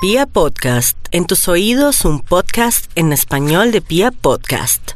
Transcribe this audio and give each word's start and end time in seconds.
Pia 0.00 0.26
Podcast, 0.26 0.96
en 1.10 1.26
tus 1.26 1.48
oídos 1.48 2.04
un 2.04 2.20
podcast 2.20 2.88
en 2.94 3.12
español 3.12 3.72
de 3.72 3.80
Pia 3.80 4.12
Podcast. 4.12 4.92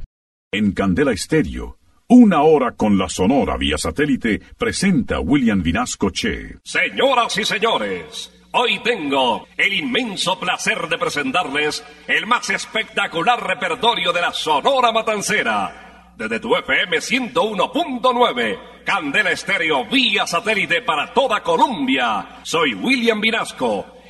En 0.53 0.71
Candela 0.71 1.11
Estéreo, 1.11 1.77
una 2.07 2.43
hora 2.43 2.77
con 2.77 2.97
la 2.97 3.09
Sonora 3.09 3.57
vía 3.57 3.77
satélite, 3.79 4.41
presenta 4.57 5.19
William 5.19 5.61
Vinasco 5.61 6.11
Che. 6.11 6.59
Señoras 6.63 7.37
y 7.37 7.45
señores, 7.45 8.33
hoy 8.53 8.81
tengo 8.85 9.49
el 9.57 9.73
inmenso 9.73 10.39
placer 10.39 10.89
de 10.89 10.99
presentarles 10.99 11.85
el 12.07 12.25
más 12.29 12.49
espectacular 12.51 13.45
repertorio 13.45 14.13
de 14.13 14.21
la 14.21 14.33
Sonora 14.33 14.93
Matancera. 14.93 16.13
Desde 16.17 16.39
tu 16.39 16.55
FM 16.55 16.99
101.9, 16.99 18.85
Candela 18.85 19.33
Estéreo 19.33 19.85
vía 19.85 20.29
satélite 20.29 20.83
para 20.83 21.13
toda 21.13 21.43
Colombia. 21.43 22.39
Soy 22.45 22.75
William 22.75 23.21
Vinasco 23.21 24.02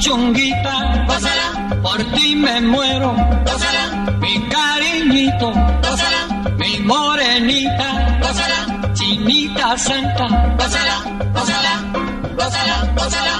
Mi 0.00 0.06
puchunguita, 0.06 1.04
gózala, 1.06 1.78
por 1.82 2.02
ti 2.14 2.34
me 2.34 2.60
muero, 2.62 3.14
gózala, 3.44 4.16
mi 4.18 4.48
cariñito, 4.48 5.52
gózala, 5.82 6.54
mi 6.56 6.80
morenita, 6.80 8.18
gózala, 8.22 8.92
chinita 8.94 9.76
santa, 9.76 10.26
gózala, 10.58 11.02
gózala, 11.34 11.72
gózala, 12.34 12.92
gózala, 12.96 13.39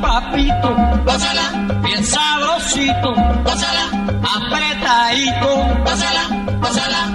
papito, 0.00 0.74
gózala, 1.04 1.80
bien 1.82 2.04
sabrosito, 2.04 3.14
apretadito, 4.34 5.48
gózala, 5.84 6.22
gózala, 6.60 7.05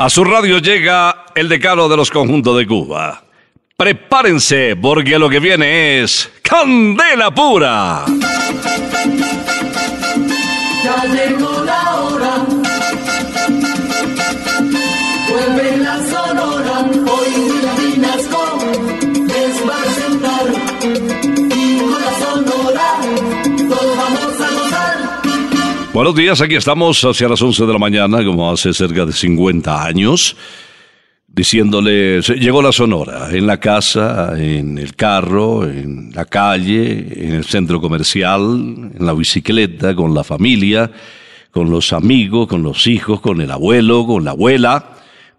A 0.00 0.08
su 0.08 0.24
radio 0.24 0.60
llega 0.60 1.26
el 1.34 1.46
decano 1.50 1.86
de 1.86 1.94
los 1.94 2.10
conjuntos 2.10 2.56
de 2.56 2.66
Cuba. 2.66 3.22
Prepárense 3.76 4.74
porque 4.74 5.18
lo 5.18 5.28
que 5.28 5.40
viene 5.40 6.00
es 6.00 6.32
Candela 6.40 7.30
Pura. 7.30 8.06
Buenos 26.00 26.14
días, 26.14 26.40
aquí 26.40 26.54
estamos 26.54 27.04
hacia 27.04 27.28
las 27.28 27.42
11 27.42 27.66
de 27.66 27.72
la 27.74 27.78
mañana, 27.78 28.24
como 28.24 28.50
hace 28.50 28.72
cerca 28.72 29.04
de 29.04 29.12
50 29.12 29.84
años, 29.84 30.34
diciéndoles, 31.28 32.26
llegó 32.26 32.62
la 32.62 32.72
sonora, 32.72 33.28
en 33.30 33.46
la 33.46 33.60
casa, 33.60 34.32
en 34.34 34.78
el 34.78 34.96
carro, 34.96 35.68
en 35.68 36.10
la 36.14 36.24
calle, 36.24 37.06
en 37.26 37.34
el 37.34 37.44
centro 37.44 37.82
comercial, 37.82 38.40
en 38.40 39.04
la 39.04 39.12
bicicleta, 39.12 39.94
con 39.94 40.14
la 40.14 40.24
familia, 40.24 40.90
con 41.50 41.68
los 41.68 41.92
amigos, 41.92 42.48
con 42.48 42.62
los 42.62 42.86
hijos, 42.86 43.20
con 43.20 43.42
el 43.42 43.50
abuelo, 43.50 44.06
con 44.06 44.24
la 44.24 44.30
abuela. 44.30 44.92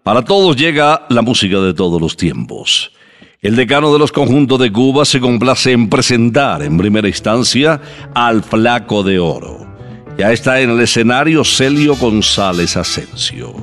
Para 0.04 0.22
todos 0.22 0.54
llega 0.54 1.06
la 1.08 1.22
música 1.22 1.58
de 1.58 1.74
todos 1.74 2.00
los 2.00 2.16
tiempos. 2.16 2.92
El 3.40 3.56
decano 3.56 3.92
de 3.92 3.98
los 3.98 4.12
conjuntos 4.12 4.60
de 4.60 4.70
Cuba 4.70 5.04
se 5.06 5.18
complace 5.18 5.72
en 5.72 5.88
presentar 5.88 6.62
en 6.62 6.78
primera 6.78 7.08
instancia 7.08 7.80
al 8.14 8.44
Flaco 8.44 9.02
de 9.02 9.18
Oro. 9.18 9.71
Ya 10.22 10.30
está 10.30 10.60
en 10.60 10.70
el 10.70 10.80
escenario 10.80 11.42
Celio 11.42 11.96
González 11.96 12.76
Asensio. 12.76 13.56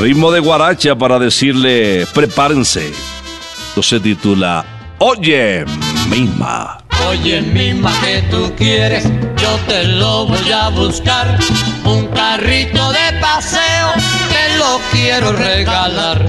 Ritmo 0.00 0.30
de 0.30 0.38
guaracha 0.38 0.94
para 0.94 1.18
decirle, 1.18 2.06
prepárense. 2.14 2.92
Esto 3.70 3.82
se 3.82 3.98
titula 3.98 4.64
Oye, 4.98 5.64
Mima. 6.08 6.78
Oye, 7.08 7.42
mima, 7.42 7.92
que 8.00 8.22
tú 8.30 8.52
quieres, 8.56 9.06
yo 9.42 9.58
te 9.66 9.88
lo 9.88 10.26
voy 10.26 10.52
a 10.52 10.68
buscar. 10.68 11.36
Un 11.84 12.06
carrito 12.14 12.92
de 12.92 13.20
paseo, 13.20 13.92
te 14.28 14.58
lo 14.58 14.80
quiero 14.92 15.32
regalar. 15.32 16.24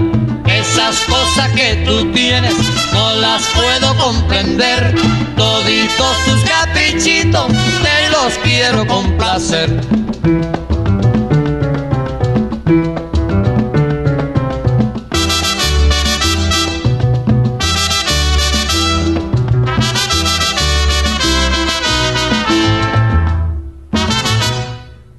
Esas 0.47 0.99
cosas 1.01 1.51
que 1.51 1.75
tú 1.85 2.11
tienes, 2.11 2.55
no 2.91 3.13
las 3.17 3.43
puedo 3.49 3.95
comprender. 3.97 4.95
Toditos 5.35 6.17
tus 6.25 6.41
caprichitos, 6.49 7.47
te 7.83 7.96
los 8.23 8.37
quiero 8.39 8.85
complacer. 8.87 9.69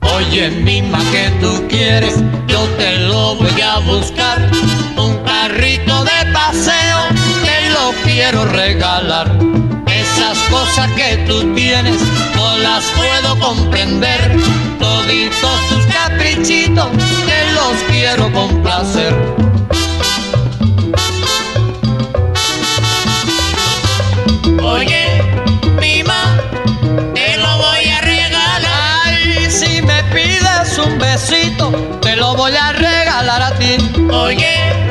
Oye, 0.01 0.51
mima 0.51 0.99
que 1.12 1.31
tú 1.41 1.67
quieres, 1.69 2.17
yo 2.49 2.65
te 2.79 2.99
lo 2.99 3.37
voy 3.37 3.61
a 3.61 3.79
buscar. 3.79 4.51
Un 4.97 5.17
carrito 5.25 6.05
de 6.05 6.33
paseo, 6.33 6.99
te 7.44 7.71
lo 7.71 7.93
quiero 8.03 8.44
regalar. 8.47 9.31
Esas 9.87 10.39
cosas 10.51 10.91
que 10.93 11.17
tú 11.29 11.55
las 12.79 12.91
puedo 12.93 13.39
comprender. 13.41 14.37
Toditos 14.79 15.69
tus 15.69 15.85
caprichitos, 15.87 16.87
te 17.27 17.53
los 17.57 17.75
quiero 17.91 18.33
complacer. 18.33 19.13
Oye, 24.63 25.23
mima, 25.81 26.39
te 27.15 27.37
lo 27.39 27.57
voy 27.59 27.89
a 27.89 28.01
regalar. 28.01 28.63
Ay, 29.05 29.51
si 29.51 29.83
me 29.83 30.05
pides 30.15 30.79
un 30.79 30.99
besito, 31.01 31.73
te 32.01 32.15
lo 32.15 32.37
voy 32.37 32.53
a 32.55 32.73
regalar 32.73 33.43
a 33.43 33.55
ti. 33.59 33.77
Oye, 34.13 34.88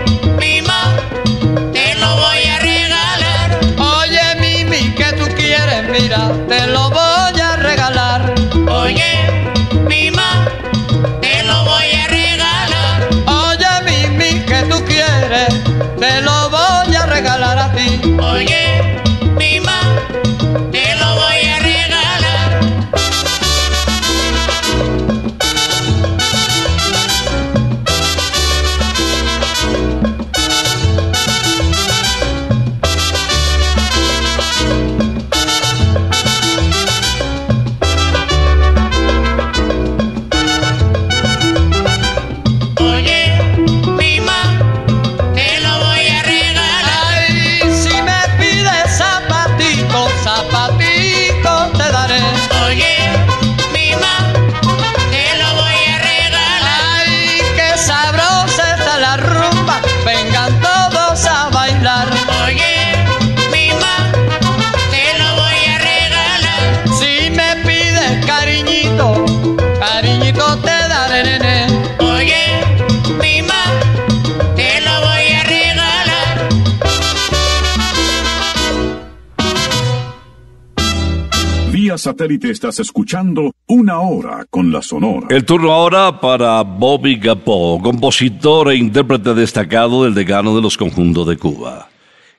satélite 82.17 82.49
estás 82.49 82.79
escuchando 82.79 83.53
Una 83.67 83.99
Hora 83.99 84.45
con 84.49 84.71
la 84.71 84.81
Sonora. 84.81 85.27
El 85.29 85.45
turno 85.45 85.71
ahora 85.71 86.19
para 86.19 86.63
Bobby 86.63 87.17
Gapó, 87.17 87.79
compositor 87.79 88.71
e 88.71 88.75
intérprete 88.75 89.35
destacado 89.35 90.03
del 90.03 90.15
decano 90.15 90.55
de 90.55 90.63
los 90.63 90.77
conjuntos 90.77 91.27
de 91.27 91.37
Cuba. 91.37 91.89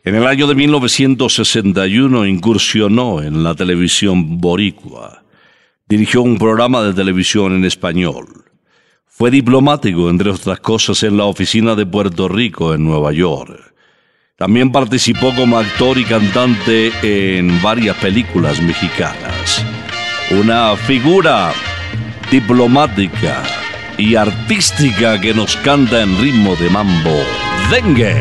En 0.03 0.17
el 0.17 0.27
año 0.27 0.49
de 0.49 0.57
1961 0.57 2.27
incursionó 2.27 3.23
en 3.23 3.45
la 3.45 3.55
televisión 3.55 4.41
boricua. 4.41 5.23
Dirigió 5.89 6.23
un 6.23 6.39
programa 6.39 6.83
de 6.83 6.93
televisión 6.93 7.55
en 7.55 7.65
español. 7.65 8.27
Fue 9.07 9.31
diplomático, 9.31 10.11
entre 10.11 10.31
otras 10.31 10.59
cosas, 10.59 11.05
en 11.05 11.17
la 11.17 11.27
oficina 11.27 11.77
de 11.77 11.87
Puerto 11.87 12.27
Rico 12.27 12.75
en 12.75 12.85
Nueva 12.85 13.13
York. 13.13 13.68
También 14.39 14.71
participó 14.71 15.35
como 15.35 15.59
actor 15.59 15.99
y 15.99 16.05
cantante 16.05 16.93
en 17.03 17.61
varias 17.61 17.97
películas 17.97 18.63
mexicanas. 18.63 19.65
Una 20.31 20.77
figura 20.77 21.51
diplomática 22.31 23.43
y 23.97 24.15
artística 24.15 25.21
que 25.21 25.35
nos 25.35 25.57
canta 25.57 26.03
en 26.03 26.21
ritmo 26.21 26.55
de 26.55 26.71
mambo. 26.71 27.19
Dengue. 27.69 28.15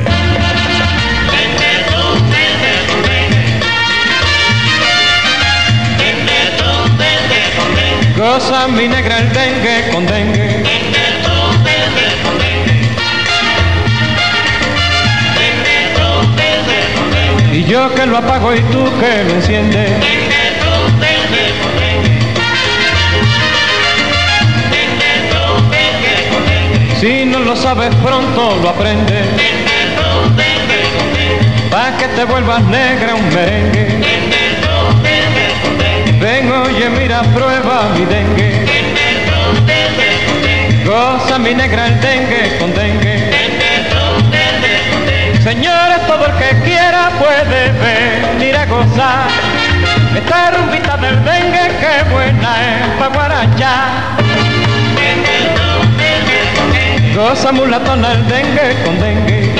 Goza 8.17 8.67
mi 8.69 8.87
negra 8.87 9.19
el 9.19 9.33
dengue 9.33 9.91
con 9.93 10.07
dengue. 10.07 10.76
Y 17.57 17.63
yo 17.63 17.91
que 17.95 18.05
lo 18.05 18.17
apago 18.17 18.53
y 18.53 18.59
tú 18.71 18.83
que 18.99 19.23
lo 19.23 19.33
enciendes. 19.33 19.89
Si 26.99 27.25
no 27.25 27.39
lo 27.39 27.55
sabes 27.55 27.89
pronto 27.95 28.59
lo 28.61 28.69
aprendes. 28.69 29.25
Pa' 31.71 31.97
que 31.97 32.07
te 32.09 32.25
vuelvas 32.25 32.61
negra 32.65 33.15
un 33.15 33.27
merengue. 33.33 34.03
Ven, 36.21 36.51
oye, 36.51 36.89
mira, 36.91 37.23
prueba 37.33 37.89
mi 37.95 38.05
dengue. 38.05 38.67
Goza 40.85 41.39
mi 41.39 41.55
negra 41.55 41.87
el 41.87 41.99
dengue 42.01 42.57
con 42.59 42.71
dengue. 42.75 43.06
Señores, 45.47 46.05
todo 46.07 46.25
el 46.25 46.33
que 46.33 46.61
quiera 46.65 47.09
puede 47.17 47.71
venir 47.71 48.53
a 48.53 48.65
gozar. 48.65 49.29
Esta 50.13 50.51
rumbita 50.51 50.97
del 50.97 51.23
dengue, 51.23 51.71
que 51.79 52.03
buena 52.11 52.49
es 52.67 52.87
pa' 52.99 53.07
guarachar. 53.07 53.87
Goza 57.15 57.53
mulatona 57.53 58.11
el 58.11 58.27
dengue 58.27 58.75
con 58.83 58.99
dengue. 58.99 59.55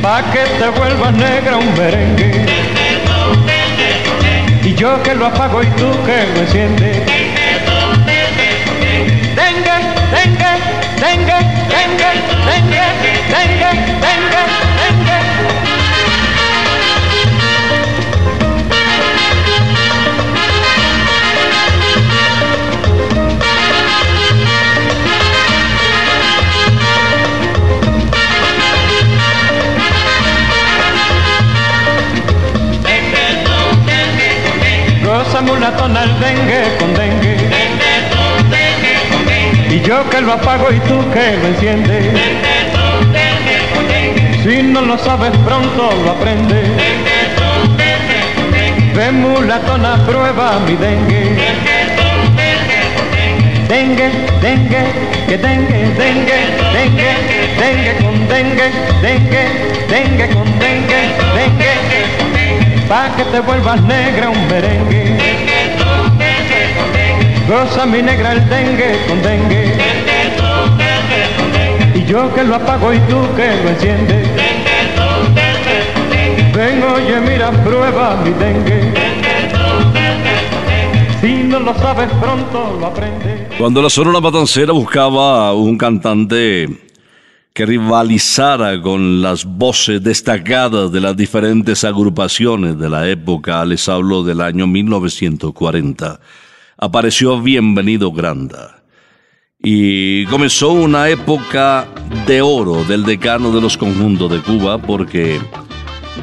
Pa' 0.00 0.22
que 0.32 0.46
te 0.58 0.68
vuelvas 0.70 1.12
negra 1.12 1.58
un 1.58 1.74
merengue. 1.76 2.46
Y 4.64 4.74
yo 4.74 5.02
que 5.02 5.14
lo 5.14 5.26
apago 5.26 5.62
y 5.62 5.66
tú 5.76 5.90
que 6.06 6.26
lo 6.32 6.40
enciendes. 6.40 7.25
Mulatona 35.46 36.02
el 36.04 36.20
dengue 36.20 36.76
con 36.78 36.94
dengue. 36.94 37.36
Y 39.70 39.80
yo 39.80 40.08
que 40.10 40.20
lo 40.20 40.32
apago 40.32 40.70
y 40.70 40.78
tú 40.80 40.98
que 41.12 41.36
lo 41.40 41.48
enciendes. 41.48 42.04
Si 44.42 44.62
no 44.62 44.80
lo 44.82 44.98
sabes 44.98 45.32
pronto 45.44 45.90
lo 46.04 46.10
aprendes. 46.10 46.68
Ven 48.94 49.20
mulatona, 49.20 49.96
prueba 50.06 50.58
mi 50.66 50.74
dengue. 50.76 51.36
Dengue, 53.68 54.10
dengue, 54.40 54.84
que 55.28 55.36
dengue, 55.36 55.80
dengue, 55.98 56.38
dengue, 56.72 57.12
dengue 57.58 57.96
con 58.00 58.28
dengue, 58.28 58.70
dengue, 59.02 59.44
dengue 59.88 60.28
con 60.28 60.58
dengue, 60.60 61.00
dengue. 61.34 61.95
Pa' 62.88 63.08
que 63.16 63.24
te 63.24 63.40
vuelvas 63.40 63.82
negra 63.82 64.30
un 64.30 64.46
merengue. 64.48 65.18
Goza 67.48 67.84
mi 67.86 68.00
negra 68.00 68.32
el 68.32 68.48
dengue 68.48 68.98
con 69.08 69.22
dengue. 69.22 69.76
Y 71.94 72.04
yo 72.04 72.32
que 72.32 72.44
lo 72.44 72.54
apago 72.54 72.92
y 72.92 72.98
tú 73.00 73.20
que 73.34 73.48
lo 73.62 73.70
enciendes. 73.70 74.28
Ven, 76.54 76.82
oye, 76.82 77.20
mira, 77.20 77.50
prueba 77.64 78.16
mi 78.24 78.30
dengue. 78.30 78.94
Si 81.20 81.42
no 81.42 81.58
lo 81.58 81.74
sabes 81.74 82.08
pronto, 82.20 82.76
lo 82.80 82.86
aprendes. 82.86 83.40
Cuando 83.58 83.82
la 83.82 83.90
Sonora 83.90 84.20
Matancera 84.20 84.72
buscaba 84.72 85.52
un 85.54 85.76
cantante 85.76 86.85
que 87.56 87.64
rivalizara 87.64 88.82
con 88.82 89.22
las 89.22 89.46
voces 89.46 90.02
destacadas 90.02 90.92
de 90.92 91.00
las 91.00 91.16
diferentes 91.16 91.84
agrupaciones 91.84 92.78
de 92.78 92.90
la 92.90 93.08
época, 93.08 93.64
les 93.64 93.88
hablo 93.88 94.22
del 94.22 94.42
año 94.42 94.66
1940, 94.66 96.20
apareció 96.76 97.40
Bienvenido 97.40 98.12
Granda. 98.12 98.82
Y 99.58 100.26
comenzó 100.26 100.72
una 100.72 101.08
época 101.08 101.88
de 102.26 102.42
oro 102.42 102.84
del 102.84 103.04
decano 103.04 103.50
de 103.50 103.62
los 103.62 103.78
conjuntos 103.78 104.30
de 104.30 104.42
Cuba 104.42 104.76
porque 104.76 105.40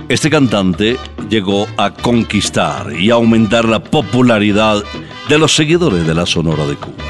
este 0.10 0.30
cantante 0.30 0.98
llegó 1.32 1.66
a 1.78 1.90
conquistar 1.90 2.94
y 2.94 3.10
aumentar 3.10 3.66
la 3.66 3.84
popularidad 3.84 4.84
de 5.30 5.40
los 5.40 5.56
seguidores 5.56 6.06
de 6.06 6.14
la 6.14 6.28
Sonora 6.28 6.68
de 6.68 6.76
Cuba. 6.76 7.04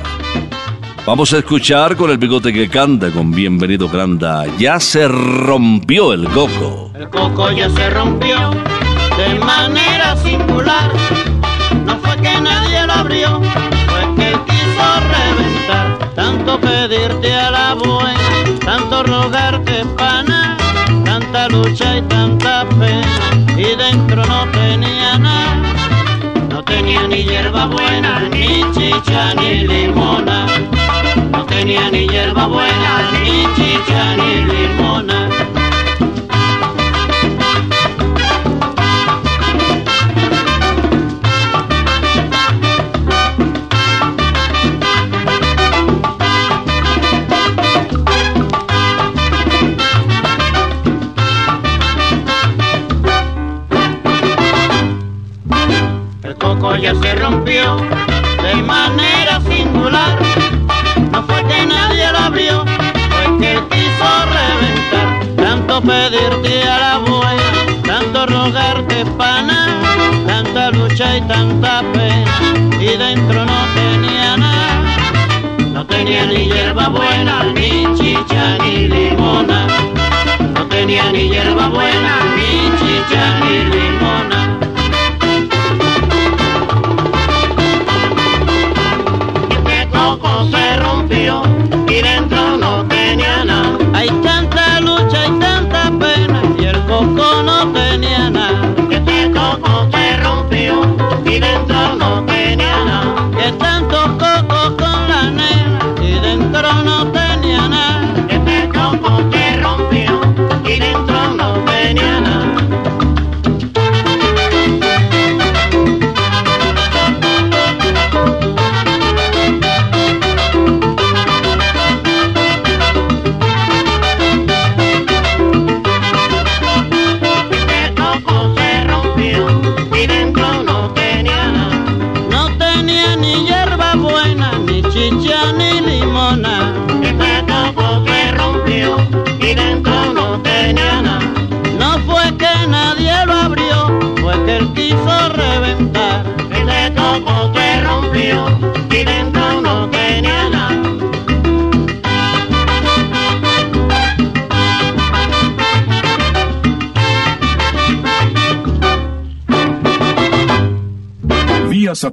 Vamos 1.06 1.34
a 1.34 1.40
escuchar 1.40 1.98
con 1.98 2.10
el 2.12 2.18
bigote 2.18 2.54
que 2.54 2.70
canta 2.70 3.12
con 3.12 3.30
Bienvenido 3.30 3.90
Granda. 3.90 4.46
Ya 4.58 4.80
se 4.80 5.06
rompió 5.06 6.14
el 6.14 6.30
coco. 6.30 6.92
El 6.96 7.10
coco 7.10 7.52
ya 7.52 7.70
se 7.70 7.90
rompió 7.90 8.38
de 9.18 9.38
manera 9.38 10.16
singular. 10.16 10.90
No 11.86 11.98
fue 11.98 12.16
que 12.22 12.40
nadie 12.40 12.88
lo 12.88 12.94
abrió, 12.94 13.42
fue 13.42 14.16
que 14.16 14.32
quiso 14.46 14.86
reventar. 15.12 16.14
Tanto 16.16 16.58
pedirte 16.62 17.34
a 17.34 17.52
la 17.52 17.74
buena, 17.74 18.20
tanto 18.64 19.04
rogarte 19.04 19.84
pana, 19.98 20.56
tanta 21.04 21.50
lucha 21.50 21.98
y 21.98 22.02
tanta 22.04 22.66
pena. 22.80 23.20
Y 23.58 23.76
dentro 23.76 24.26
no 24.26 24.48
tenía 24.52 25.18
nada, 25.20 25.64
no 26.50 26.64
tenía 26.64 27.06
ni 27.10 27.24
hierba 27.24 27.66
buena, 27.66 28.22
ni 28.32 28.64
chicha, 28.72 29.34
ni 29.36 29.68
limona. 29.68 30.48
No 31.64 31.70
tenía 31.70 31.92
ni 31.92 32.08
hierba 32.10 32.46
buena, 32.48 33.10
ni 33.24 33.46
chicha, 33.56 34.18
ni 34.18 34.44
limona. 34.44 35.63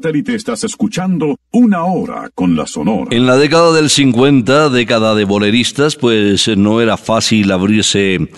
Satélite 0.00 0.34
estás 0.34 0.64
escuchando 0.64 1.36
Una 1.50 1.84
Hora 1.84 2.30
con 2.34 2.56
la 2.56 2.66
Sonora. 2.66 3.08
En 3.10 3.26
la 3.26 3.36
década 3.36 3.70
del 3.74 3.90
50, 3.90 4.70
década 4.70 5.14
de 5.14 5.24
boleristas, 5.24 5.94
pues 5.94 6.48
no 6.56 6.80
era 6.80 6.96
fácil 6.96 7.52
abrirse 7.52 8.30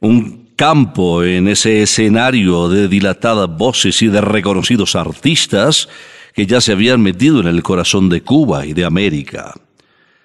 un 0.00 0.50
campo 0.56 1.24
en 1.24 1.48
ese 1.48 1.80
escenario 1.80 2.68
de 2.68 2.88
dilatadas 2.88 3.48
voces 3.48 4.02
y 4.02 4.08
de 4.08 4.20
reconocidos 4.20 4.94
artistas 4.94 5.88
que 6.34 6.46
ya 6.46 6.60
se 6.60 6.72
habían 6.72 7.00
metido 7.00 7.40
en 7.40 7.46
el 7.46 7.62
corazón 7.62 8.10
de 8.10 8.20
Cuba 8.20 8.66
y 8.66 8.74
de 8.74 8.84
América. 8.84 9.54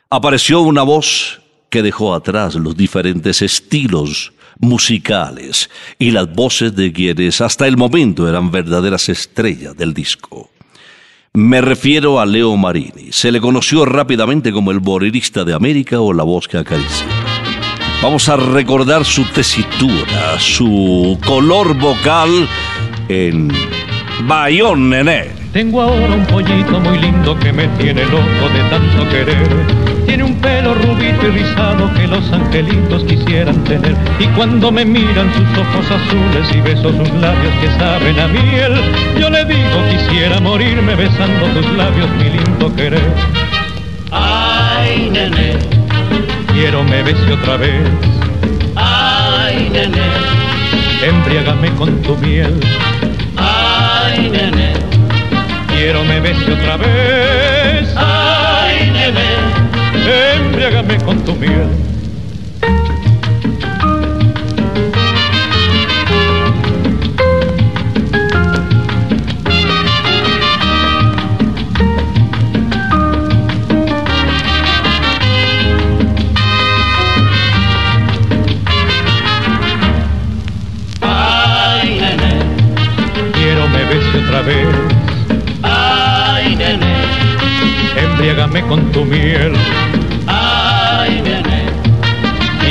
Apareció 0.10 0.60
una 0.60 0.84
voz 0.84 1.42
que 1.70 1.84
dejó 1.84 2.14
atrás 2.14 2.56
los 2.56 2.76
diferentes 2.76 3.42
estilos 3.42 4.34
musicales 4.60 5.70
y 5.98 6.12
las 6.12 6.34
voces 6.34 6.76
de 6.76 6.92
quienes 6.92 7.40
hasta 7.40 7.66
el 7.66 7.78
momento 7.78 8.28
eran 8.28 8.52
verdaderas 8.52 9.08
estrellas 9.08 9.78
del 9.78 9.94
disco. 9.94 10.50
Me 11.34 11.62
refiero 11.62 12.20
a 12.20 12.26
Leo 12.26 12.58
Marini. 12.58 13.14
Se 13.14 13.32
le 13.32 13.40
conoció 13.40 13.86
rápidamente 13.86 14.52
como 14.52 14.72
el 14.72 14.80
bolerista 14.80 15.46
de 15.46 15.54
América 15.54 16.02
o 16.02 16.12
la 16.12 16.24
voz 16.24 16.46
que 16.46 16.58
acaricia. 16.58 17.08
Vamos 18.04 18.28
a 18.28 18.36
recordar 18.36 19.06
su 19.06 19.24
tesitura, 19.24 20.38
su 20.40 21.18
color 21.26 21.74
vocal 21.80 22.50
en 23.08 23.48
Bayón 24.24 24.90
Nené. 24.90 25.30
Tengo 25.54 25.82
ahora 25.82 26.16
un 26.16 26.26
pollito 26.26 26.82
muy 26.82 27.00
lindo 27.00 27.40
que 27.40 27.54
me 27.54 27.70
tiene 27.78 28.04
loco 28.08 28.50
de 28.54 28.70
tanto 28.70 29.10
querer. 29.10 29.81
Pelo 30.42 30.74
rubito 30.74 31.28
y 31.28 31.32
rizado 31.32 31.94
que 31.94 32.08
los 32.08 32.32
angelitos 32.32 33.04
quisieran 33.04 33.64
tener. 33.64 33.96
Y 34.20 34.26
cuando 34.28 34.72
me 34.72 34.86
miran 34.86 35.32
sus 35.34 35.58
ojos 35.58 35.86
azules 35.92 36.56
y 36.56 36.62
beso 36.62 36.90
sus 36.92 37.10
labios 37.22 37.54
que 37.62 37.68
saben 37.80 38.20
a 38.20 38.28
miel, 38.28 38.74
yo 39.20 39.30
le 39.30 39.46
digo 39.46 39.78
quisiera 39.90 40.40
morirme 40.40 40.96
besando 40.96 41.46
tus 41.54 41.70
labios, 41.78 42.10
mi 42.18 42.30
lindo 42.38 42.76
querer. 42.76 43.14
Ay, 44.12 45.10
nene, 45.12 45.54
Quiero 46.54 46.84
me 46.84 47.02
bese 47.04 47.32
otra 47.32 47.56
vez, 47.58 47.88
ay, 48.76 49.70
nene, 49.72 50.02
embriágame 51.08 51.70
con 51.76 52.02
tu 52.02 52.18
miel. 52.18 52.60
ay, 53.38 54.30
nene, 54.30 54.74
Quiero 55.70 56.04
me 56.04 56.20
bese 56.20 56.52
otra 56.52 56.76
vez, 56.78 57.96
ay, 57.96 58.92
nene 58.92 59.51
embriágame 60.08 60.98
con 61.04 61.24
tu 61.24 61.36
miel. 61.36 61.70
otra 84.18 84.42
vez. 84.42 84.68
Ay, 85.64 86.56
nene, 86.56 86.96
embriágame 87.96 88.62
con 88.64 88.92
tu 88.92 89.06
miel. 89.06 89.54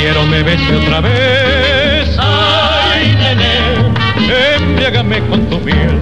Quiero 0.01 0.25
me 0.25 0.41
bese 0.41 0.75
otra 0.77 0.99
vez. 0.99 2.17
Ay, 2.17 3.15
nene, 3.19 4.57
embriágame 4.57 5.19
con 5.27 5.47
tu 5.47 5.59
miel. 5.59 5.99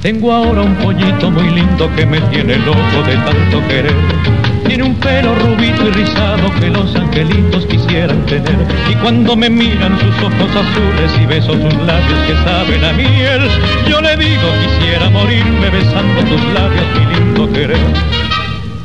Tengo 0.00 0.30
ahora 0.32 0.62
un 0.62 0.76
pollito 0.76 1.28
muy 1.32 1.50
lindo 1.50 1.90
que 1.96 2.06
me 2.06 2.20
tiene 2.20 2.58
loco 2.58 3.02
de 3.04 3.16
tanto 3.16 3.66
querer. 3.66 4.43
Tiene 4.74 4.88
un 4.90 4.96
pelo 4.96 5.36
rubito 5.36 5.86
y 5.86 5.90
rizado 5.92 6.52
que 6.58 6.68
los 6.68 6.96
angelitos 6.96 7.64
quisieran 7.66 8.26
tener. 8.26 8.56
Y 8.90 8.94
cuando 8.96 9.36
me 9.36 9.48
miran 9.48 9.96
sus 10.00 10.16
ojos 10.18 10.50
azules 10.50 11.12
y 11.22 11.26
beso 11.26 11.52
sus 11.52 11.74
labios 11.86 12.18
que 12.26 12.34
saben 12.42 12.84
a 12.84 12.92
miel, 12.92 13.48
yo 13.88 14.00
le 14.00 14.16
digo 14.16 14.42
quisiera 14.64 15.08
morirme 15.10 15.70
besando 15.70 16.22
tus 16.22 16.42
labios, 16.54 16.84
mi 16.98 17.14
lindo 17.14 17.52
querer. 17.52 17.78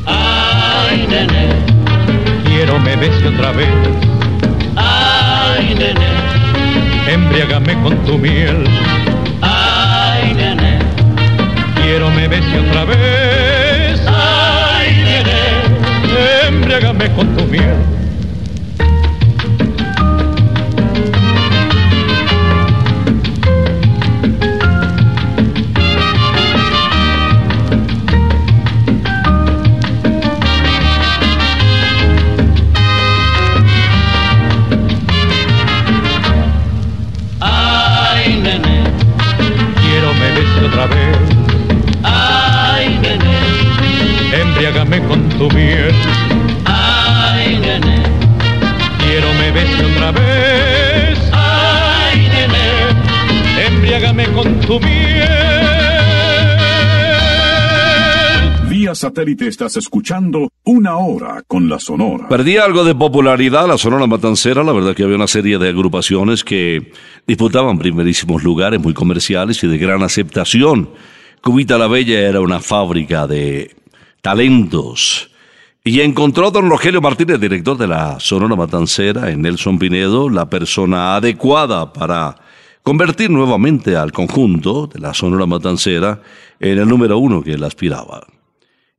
ay, 0.05 1.07
nene, 1.09 1.47
Quiero 2.45 2.77
me 2.81 2.95
bese 2.95 3.27
otra 3.27 3.51
vez, 3.53 3.67
ay, 4.75 5.73
nene, 5.73 7.11
embriágame 7.11 7.73
con 7.81 7.97
tu 8.05 8.15
miel. 8.19 8.63
ay, 9.41 10.35
nene, 10.35 10.77
Quiero 11.81 12.11
me 12.11 12.27
bese 12.27 12.59
otra 12.59 12.85
vez, 12.85 13.48
embriágame 16.79 17.13
con 17.13 17.35
tu 17.35 17.45
miel. 17.45 18.08
Tu 54.69 54.79
miel. 54.79 55.27
Vía 58.69 58.93
satélite 58.93 59.47
estás 59.47 59.77
escuchando 59.77 60.51
Una 60.63 60.97
Hora 60.97 61.41
con 61.47 61.67
la 61.67 61.79
Sonora. 61.79 62.27
Perdía 62.29 62.65
algo 62.65 62.83
de 62.83 62.93
popularidad 62.93 63.67
la 63.67 63.79
Sonora 63.79 64.05
Matancera, 64.05 64.63
la 64.63 64.71
verdad 64.71 64.95
que 64.95 65.03
había 65.03 65.15
una 65.15 65.25
serie 65.25 65.57
de 65.57 65.69
agrupaciones 65.69 66.43
que 66.43 66.91
disputaban 67.25 67.79
primerísimos 67.79 68.43
lugares 68.43 68.79
muy 68.79 68.93
comerciales 68.93 69.63
y 69.63 69.67
de 69.67 69.79
gran 69.79 70.03
aceptación. 70.03 70.91
Cubita 71.41 71.79
la 71.79 71.87
Bella 71.87 72.19
era 72.19 72.39
una 72.39 72.59
fábrica 72.59 73.25
de 73.25 73.75
talentos. 74.21 75.31
Y 75.83 76.01
encontró 76.01 76.51
don 76.51 76.69
Rogelio 76.69 77.01
Martínez, 77.01 77.39
director 77.39 77.75
de 77.75 77.87
la 77.87 78.19
Sonora 78.19 78.55
Matancera, 78.55 79.31
en 79.31 79.41
Nelson 79.41 79.79
Pinedo, 79.79 80.29
la 80.29 80.47
persona 80.47 81.15
adecuada 81.15 81.91
para 81.91 82.35
convertir 82.89 83.29
nuevamente 83.29 83.95
al 83.95 84.11
conjunto 84.11 84.87
de 84.87 84.99
la 84.99 85.13
Sonora 85.13 85.45
Matancera 85.45 86.23
en 86.59 86.79
el 86.79 86.87
número 86.87 87.19
uno 87.19 87.43
que 87.43 87.51
él 87.51 87.63
aspiraba. 87.63 88.25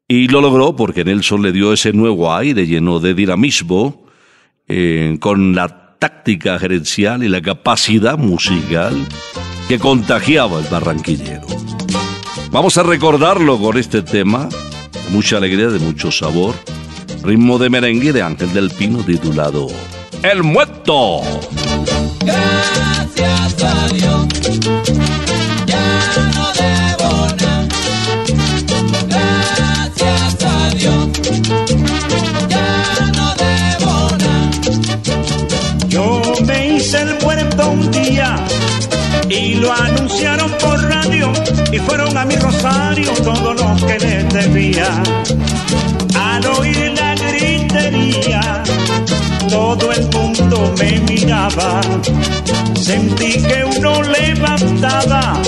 Y 0.06 0.28
lo 0.28 0.40
logró 0.40 0.76
porque 0.76 1.02
Nelson 1.02 1.42
le 1.42 1.50
dio 1.50 1.72
ese 1.72 1.92
nuevo 1.92 2.32
aire 2.32 2.68
lleno 2.68 3.00
de 3.00 3.14
dinamismo, 3.14 4.06
eh, 4.68 5.16
con 5.18 5.56
la 5.56 5.96
táctica 5.98 6.56
gerencial 6.60 7.24
y 7.24 7.28
la 7.28 7.42
capacidad 7.42 8.16
musical 8.16 8.94
que 9.66 9.80
contagiaba 9.80 10.60
el 10.60 10.66
barranquillero. 10.70 11.48
Vamos 12.52 12.78
a 12.78 12.84
recordarlo 12.84 13.58
con 13.58 13.76
este 13.76 14.02
tema, 14.02 14.48
de 14.48 15.10
mucha 15.10 15.38
alegría, 15.38 15.66
de 15.66 15.80
mucho 15.80 16.12
sabor, 16.12 16.54
ritmo 17.24 17.58
de 17.58 17.70
merengue 17.70 18.12
de 18.12 18.22
Ángel 18.22 18.52
del 18.52 18.70
Pino 18.70 19.02
titulado 19.02 19.66
El 20.22 20.44
Muerto. 20.44 21.22
Gracias 23.20 23.62
a 23.62 23.88
Dios, 23.88 24.26
ya 25.66 25.88
no 26.34 26.46
debo 26.60 27.10
nada. 27.36 27.68
Gracias 29.08 30.44
a 30.44 30.70
Dios, 30.70 31.08
ya 32.48 33.12
no 33.14 33.34
debo 33.44 33.92
nada. 34.24 34.48
Yo 35.88 36.22
me 36.46 36.76
hice 36.76 37.02
el 37.02 37.18
muerto 37.20 37.70
un 37.70 37.90
día 37.90 38.36
y 39.28 39.54
lo 39.56 39.70
anunciaron 39.70 40.50
por 40.52 40.82
radio 40.82 41.30
y 41.70 41.78
fueron 41.78 42.16
a 42.16 42.24
mi 42.24 42.36
rosario 42.36 43.12
todo 43.22 43.52
lo 43.52 43.86
que 43.86 43.98
les 43.98 44.28
debía. 44.30 45.02
Al 46.18 46.46
oír 46.46 46.94
la 46.96 47.14
gritería, 47.16 48.62
todo 49.48 49.92
el 49.92 50.08
mundo 50.10 50.74
me 50.78 51.00
miraba. 51.00 51.80
Sentí 52.74 53.32
que 53.42 53.64
uno 53.64 54.02
levantaba 54.02 55.38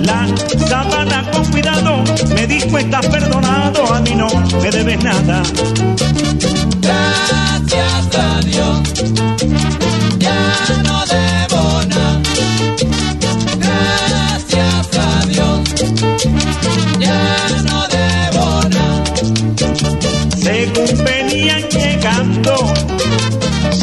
la 0.00 0.26
sábana 0.68 1.30
con 1.30 1.44
cuidado. 1.46 2.04
Me 2.34 2.46
dijo, 2.46 2.78
estás 2.78 3.06
perdonado, 3.06 3.92
a 3.92 4.00
mí 4.00 4.14
no 4.14 4.28
me 4.62 4.70
debes 4.70 5.02
nada. 5.02 5.42
Gracias 6.80 8.14
a 8.14 8.40
Dios, 8.40 8.82
ya 10.18 10.54
no 10.84 11.06
debo 11.06 11.37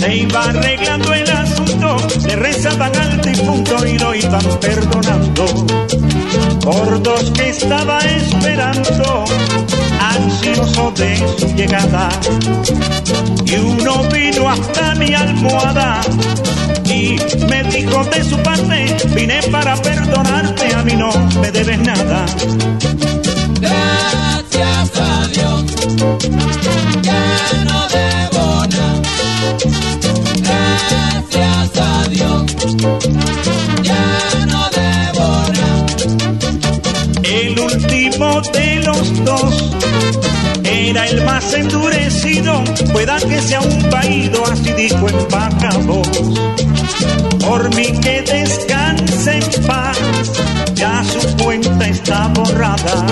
se 0.05 0.15
iba 0.17 0.43
arreglando 0.43 1.13
el 1.13 1.29
asunto, 1.31 1.97
le 2.27 2.35
rezaban 2.35 2.95
al 2.95 3.21
difunto 3.21 3.87
y 3.87 3.97
lo 3.97 4.13
iban 4.13 4.45
perdonando. 4.61 5.45
Por 6.61 7.01
dos 7.01 7.31
que 7.31 7.49
estaba 7.49 7.99
esperando, 7.99 9.25
ansioso 9.99 10.91
de 10.91 11.17
su 11.39 11.47
llegada. 11.55 12.09
Y 13.45 13.55
uno 13.55 14.03
vino 14.09 14.49
hasta 14.49 14.95
mi 14.95 15.13
almohada 15.13 16.01
y 16.85 17.17
me 17.49 17.63
dijo 17.63 18.03
de 18.05 18.23
su 18.23 18.37
parte, 18.43 18.95
vine 19.15 19.39
para 19.51 19.75
perdonarte, 19.75 20.75
a 20.75 20.83
mí 20.83 20.93
no 20.95 21.09
me 21.41 21.51
debes 21.51 21.79
nada. 21.79 22.25
El 41.15 41.25
más 41.25 41.53
endurecido, 41.53 42.63
pueda 42.91 43.17
que 43.17 43.41
sea 43.41 43.61
un 43.61 43.89
paído, 43.89 44.43
así 44.51 44.71
dijo 44.73 45.07
en 45.07 45.27
baja 45.29 45.77
voz. 45.85 46.09
Por 47.39 47.73
mí 47.75 47.87
que 48.01 48.21
descanse 48.21 49.39
en 49.39 49.65
paz, 49.65 49.97
ya 50.73 51.03
su 51.03 51.43
cuenta 51.43 51.87
está 51.87 52.27
borrada. 52.29 53.05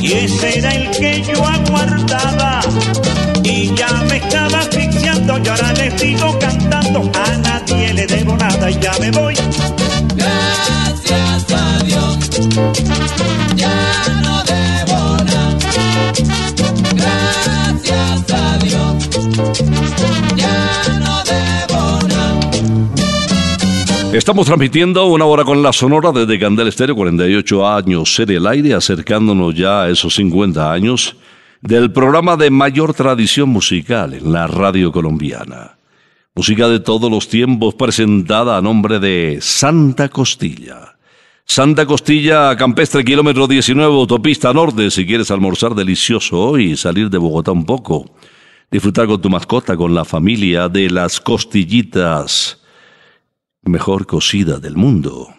Y 0.00 0.12
ese 0.12 0.58
era 0.58 0.70
el 0.74 0.90
que 0.90 1.22
yo 1.22 1.44
aguardaba, 1.44 2.60
y 3.42 3.74
ya 3.74 3.92
me 4.08 4.16
estaba 4.16 4.58
asfixiando, 4.58 5.38
y 5.38 5.48
ahora 5.48 5.72
les 5.74 6.00
digo 6.00 6.38
cantando, 6.38 7.10
a 7.14 7.36
nadie 7.38 7.94
le 7.94 8.06
debo 8.06 8.36
nada, 8.36 8.70
y 8.70 8.78
ya 8.78 8.92
me 9.00 9.10
voy. 9.10 9.34
Gracias 10.14 11.46
a 11.52 11.84
Dios, 11.84 12.87
Estamos 24.12 24.46
transmitiendo 24.46 25.04
una 25.04 25.26
hora 25.26 25.44
con 25.44 25.62
la 25.62 25.70
Sonora 25.70 26.12
desde 26.12 26.38
Candel 26.38 26.68
Estéreo, 26.68 26.96
48 26.96 27.68
años 27.68 28.18
en 28.18 28.30
el 28.30 28.46
aire, 28.46 28.72
acercándonos 28.72 29.54
ya 29.54 29.82
a 29.82 29.90
esos 29.90 30.14
50 30.14 30.72
años 30.72 31.16
del 31.60 31.92
programa 31.92 32.38
de 32.38 32.48
mayor 32.48 32.94
tradición 32.94 33.50
musical 33.50 34.14
en 34.14 34.32
la 34.32 34.46
radio 34.46 34.92
colombiana. 34.92 35.76
Música 36.34 36.68
de 36.68 36.80
todos 36.80 37.10
los 37.10 37.28
tiempos 37.28 37.74
presentada 37.74 38.56
a 38.56 38.62
nombre 38.62 38.98
de 38.98 39.38
Santa 39.42 40.08
Costilla. 40.08 40.96
Santa 41.44 41.84
Costilla, 41.84 42.56
Campestre, 42.56 43.04
kilómetro 43.04 43.46
19, 43.46 43.92
autopista 43.94 44.54
norte. 44.54 44.90
Si 44.90 45.06
quieres 45.06 45.30
almorzar 45.30 45.74
delicioso 45.74 46.40
hoy 46.40 46.72
y 46.72 46.76
salir 46.78 47.10
de 47.10 47.18
Bogotá 47.18 47.52
un 47.52 47.66
poco, 47.66 48.10
disfrutar 48.70 49.06
con 49.06 49.20
tu 49.20 49.28
mascota, 49.28 49.76
con 49.76 49.94
la 49.94 50.06
familia 50.06 50.70
de 50.70 50.88
las 50.88 51.20
costillitas 51.20 52.58
mejor 53.62 54.06
cocida 54.06 54.58
del 54.58 54.76
mundo. 54.76 55.34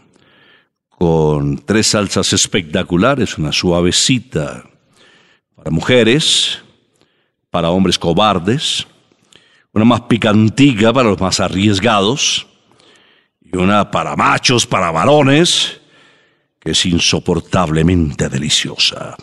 Con 0.89 1.59
tres 1.59 1.87
salsas 1.87 2.33
espectaculares, 2.33 3.37
una 3.37 3.51
suavecita 3.51 4.63
para 5.55 5.71
mujeres, 5.71 6.61
para 7.49 7.69
hombres 7.69 7.97
cobardes, 7.97 8.85
una 9.73 9.85
más 9.85 10.01
picantica 10.01 10.91
para 10.91 11.09
los 11.09 11.19
más 11.19 11.39
arriesgados 11.39 12.47
y 13.41 13.55
una 13.57 13.89
para 13.89 14.15
machos, 14.15 14.65
para 14.65 14.91
varones, 14.91 15.79
que 16.59 16.71
es 16.71 16.85
insoportablemente 16.85 18.29
deliciosa. 18.29 19.15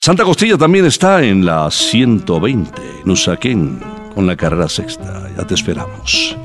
Santa 0.00 0.24
Costilla 0.24 0.56
también 0.56 0.86
está 0.86 1.22
en 1.22 1.44
la 1.44 1.70
120, 1.70 2.82
en 3.04 3.10
Usaquén, 3.10 3.80
con 4.14 4.26
la 4.26 4.34
carrera 4.34 4.68
sexta. 4.68 5.30
Ya 5.36 5.46
te 5.46 5.54
esperamos. 5.54 6.36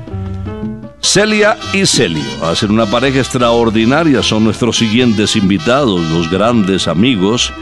Celia 1.06 1.56
y 1.72 1.86
Celio 1.86 2.24
hacen 2.42 2.72
una 2.72 2.84
pareja 2.84 3.20
extraordinaria, 3.20 4.24
son 4.24 4.42
nuestros 4.42 4.76
siguientes 4.76 5.36
invitados, 5.36 6.00
los 6.10 6.28
grandes 6.28 6.88
amigos 6.88 7.52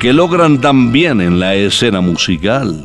que 0.00 0.14
logran 0.14 0.60
también 0.62 1.20
en 1.20 1.38
la 1.38 1.54
escena 1.54 2.00
musical. 2.00 2.82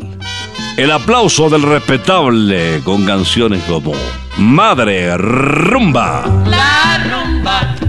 El 0.75 0.91
aplauso 0.91 1.49
del 1.49 1.63
respetable 1.63 2.81
con 2.83 3.05
canciones 3.05 3.63
como 3.63 3.93
Madre 4.37 5.15
Rumba. 5.17 6.25
La 6.45 7.09
rumba 7.09 7.80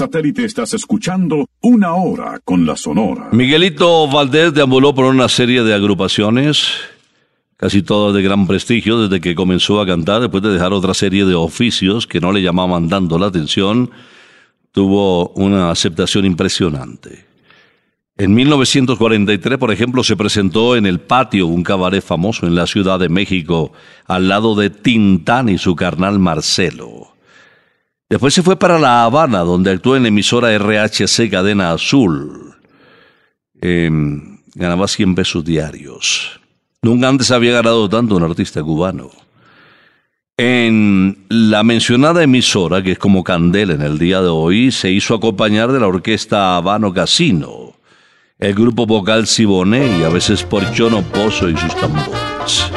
satélite 0.00 0.46
estás 0.46 0.72
escuchando 0.72 1.46
Una 1.60 1.92
Hora 1.92 2.40
con 2.42 2.64
la 2.64 2.74
Sonora. 2.74 3.28
Miguelito 3.32 4.08
Valdés 4.08 4.54
deambuló 4.54 4.94
por 4.94 5.04
una 5.04 5.28
serie 5.28 5.62
de 5.62 5.74
agrupaciones, 5.74 6.68
casi 7.58 7.82
todas 7.82 8.14
de 8.14 8.22
gran 8.22 8.46
prestigio, 8.46 9.02
desde 9.02 9.20
que 9.20 9.34
comenzó 9.34 9.78
a 9.78 9.84
cantar, 9.84 10.22
después 10.22 10.42
de 10.42 10.54
dejar 10.54 10.72
otra 10.72 10.94
serie 10.94 11.26
de 11.26 11.34
oficios 11.34 12.06
que 12.06 12.18
no 12.18 12.32
le 12.32 12.40
llamaban 12.40 12.88
dando 12.88 13.18
la 13.18 13.26
atención, 13.26 13.90
tuvo 14.72 15.28
una 15.34 15.70
aceptación 15.70 16.24
impresionante. 16.24 17.26
En 18.16 18.32
1943, 18.32 19.58
por 19.58 19.70
ejemplo, 19.70 20.02
se 20.02 20.16
presentó 20.16 20.76
en 20.76 20.86
el 20.86 21.00
patio 21.00 21.46
un 21.46 21.62
cabaret 21.62 22.02
famoso 22.02 22.46
en 22.46 22.54
la 22.54 22.66
Ciudad 22.66 22.98
de 22.98 23.10
México, 23.10 23.74
al 24.06 24.28
lado 24.28 24.54
de 24.54 24.70
Tintán 24.70 25.50
y 25.50 25.58
su 25.58 25.76
carnal 25.76 26.18
Marcelo. 26.18 27.19
Después 28.10 28.34
se 28.34 28.42
fue 28.42 28.56
para 28.56 28.76
La 28.76 29.04
Habana, 29.04 29.38
donde 29.40 29.70
actuó 29.70 29.94
en 29.94 30.02
la 30.02 30.08
emisora 30.08 30.58
RHC 30.58 31.30
Cadena 31.30 31.70
Azul. 31.70 32.56
Em, 33.60 34.38
ganaba 34.52 34.88
100 34.88 35.14
pesos 35.14 35.44
diarios. 35.44 36.40
Nunca 36.82 37.08
antes 37.08 37.30
había 37.30 37.52
ganado 37.52 37.88
tanto 37.88 38.16
un 38.16 38.24
artista 38.24 38.64
cubano. 38.64 39.10
En 40.36 41.24
la 41.28 41.62
mencionada 41.62 42.24
emisora, 42.24 42.82
que 42.82 42.92
es 42.92 42.98
como 42.98 43.22
Candela 43.22 43.74
en 43.74 43.82
el 43.82 43.96
día 43.96 44.20
de 44.20 44.28
hoy, 44.28 44.72
se 44.72 44.90
hizo 44.90 45.14
acompañar 45.14 45.70
de 45.70 45.78
la 45.78 45.86
orquesta 45.86 46.56
Habano 46.56 46.92
Casino, 46.92 47.74
el 48.40 48.54
grupo 48.54 48.86
vocal 48.86 49.28
Siboné 49.28 49.98
y 49.98 50.02
a 50.02 50.08
veces 50.08 50.42
por 50.42 50.68
Chono 50.72 51.02
Pozo 51.02 51.48
y 51.48 51.56
sus 51.56 51.76
tambores. 51.76 52.72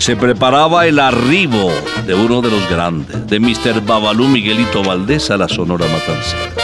Se 0.00 0.16
preparaba 0.16 0.86
el 0.86 0.98
arribo 0.98 1.70
de 2.06 2.14
uno 2.14 2.40
de 2.40 2.50
los 2.50 2.66
grandes, 2.70 3.26
de 3.26 3.38
Mr. 3.38 3.82
Babalú 3.84 4.28
Miguelito 4.28 4.82
Valdés 4.82 5.30
a 5.30 5.36
la 5.36 5.46
Sonora 5.46 5.84
Matancera. 5.84 6.54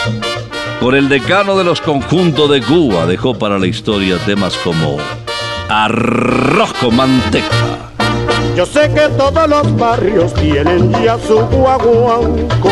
Por 0.80 0.94
el 0.94 1.10
decano 1.10 1.54
de 1.54 1.62
los 1.62 1.82
conjuntos 1.82 2.50
de 2.50 2.62
Cuba 2.62 3.04
dejó 3.04 3.38
para 3.38 3.58
la 3.58 3.66
historia 3.66 4.16
temas 4.24 4.56
como 4.64 4.96
Arroz 5.68 6.72
con 6.80 6.96
manteca. 6.96 7.92
Yo 8.56 8.64
sé 8.64 8.90
que 8.94 9.06
todos 9.18 9.46
los 9.50 9.76
barrios 9.76 10.32
tienen 10.32 10.90
ya 11.04 11.18
su 11.18 11.36
guaguanco. 11.36 12.70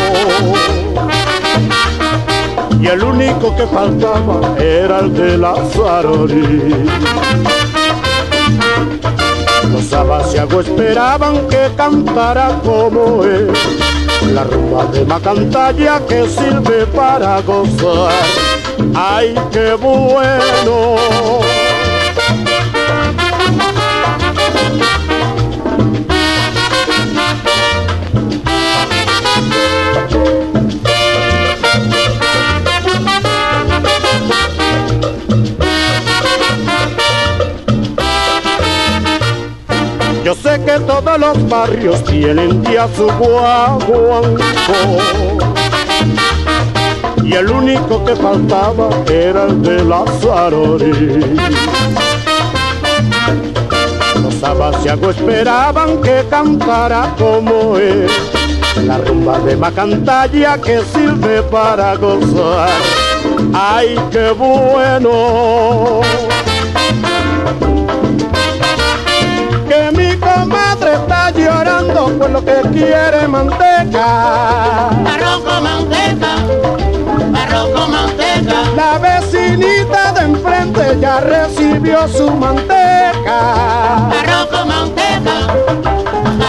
Y 2.81 2.87
el 2.87 3.03
único 3.03 3.55
que 3.55 3.67
faltaba 3.67 4.57
era 4.57 5.01
el 5.01 5.13
de 5.13 5.37
la 5.37 5.53
Zarori. 5.73 6.73
Los 9.95 10.03
abasiagos 10.03 10.67
esperaban 10.67 11.47
que 11.47 11.69
cantara 11.77 12.59
como 12.65 13.23
él. 13.23 13.49
La 14.33 14.43
rumba 14.43 14.87
de 14.87 15.05
Macantalla 15.05 16.01
que 16.05 16.27
sirve 16.27 16.85
para 16.87 17.41
gozar. 17.41 18.11
¡Ay, 18.93 19.33
qué 19.53 19.73
bueno! 19.75 20.97
Yo 40.25 40.33
sé 40.33 40.59
que 40.65 40.79
todos 40.79 41.19
los 41.19 41.47
barrios 41.47 42.03
tienen 42.03 42.63
ya 42.63 42.87
su 42.95 43.05
guaguanco 43.05 44.97
y 47.23 47.33
el 47.33 47.47
único 47.47 48.03
que 48.03 48.15
faltaba 48.15 48.89
era 49.07 49.43
el 49.43 49.61
de 49.61 49.83
la. 49.83 50.03
Los 54.23 54.43
abasiagos 54.43 55.15
esperaban 55.15 56.01
que 56.01 56.25
cantara 56.27 57.13
como 57.19 57.77
él, 57.77 58.07
la 58.83 58.97
rumba 58.97 59.37
de 59.37 59.55
Macantalla 59.55 60.57
que 60.57 60.81
sirve 60.85 61.43
para 61.43 61.97
gozar. 61.97 62.71
¡Ay, 63.53 63.95
qué 64.11 64.31
bueno! 64.31 66.01
Está 70.95 71.31
llorando 71.31 72.07
por 72.17 72.29
lo 72.29 72.43
que 72.43 72.61
quiere 72.71 73.27
manteca. 73.27 74.87
Arroz 74.89 75.41
con 75.45 75.63
manteca, 75.63 76.35
arroz 77.41 77.69
con 77.75 77.91
manteca. 77.91 78.55
La 78.75 78.97
vecinita 78.97 80.13
de 80.13 80.21
enfrente 80.21 80.97
ya 80.99 81.19
recibió 81.19 82.07
su 82.07 82.29
manteca. 82.31 84.09
Arroz 84.19 84.47
con 84.51 84.67
manteca, 84.67 85.35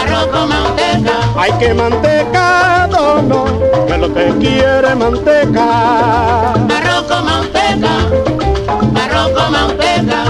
arroz 0.01 0.27
con 0.27 0.49
manteca. 0.49 1.13
Hay 1.37 1.51
que 1.53 1.73
mantecado, 1.73 3.21
no, 3.21 3.45
que 3.87 3.97
lo 3.97 4.13
que 4.13 4.33
quiere 4.39 4.95
manteca. 4.95 6.53
Arroz 6.53 7.03
con 7.09 7.25
manteca, 7.25 7.93
arroz 9.03 9.29
con 9.31 9.51
manteca. 9.51 10.23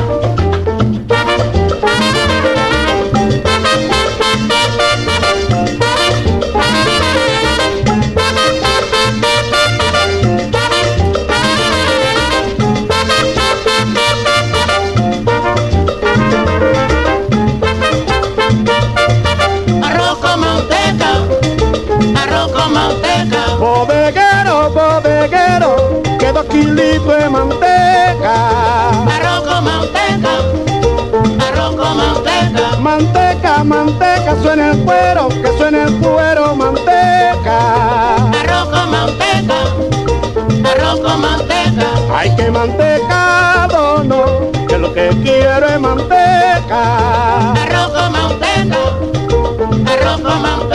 Manteca, 33.68 34.36
suena 34.42 34.72
el 34.72 34.78
cuero, 34.86 35.28
que 35.28 35.58
suena 35.58 35.84
el 35.84 35.94
cuero, 35.98 36.56
manteca. 36.56 38.16
Arroz 38.16 38.70
con 38.70 38.92
manteca, 38.92 39.56
arroz 40.72 41.00
con 41.02 41.22
manteca. 41.22 41.88
Hay 42.16 42.34
que 42.38 42.50
mantecado, 42.50 44.04
no, 44.06 44.52
que 44.68 44.78
lo 44.78 44.94
que 44.94 45.10
quiero 45.22 45.68
es 45.68 45.80
manteca. 45.82 47.52
Arroz 47.52 47.92
con 47.92 48.12
manteca, 48.14 48.78
arroz 49.92 50.22
con 50.22 50.42
manteca. 50.42 50.67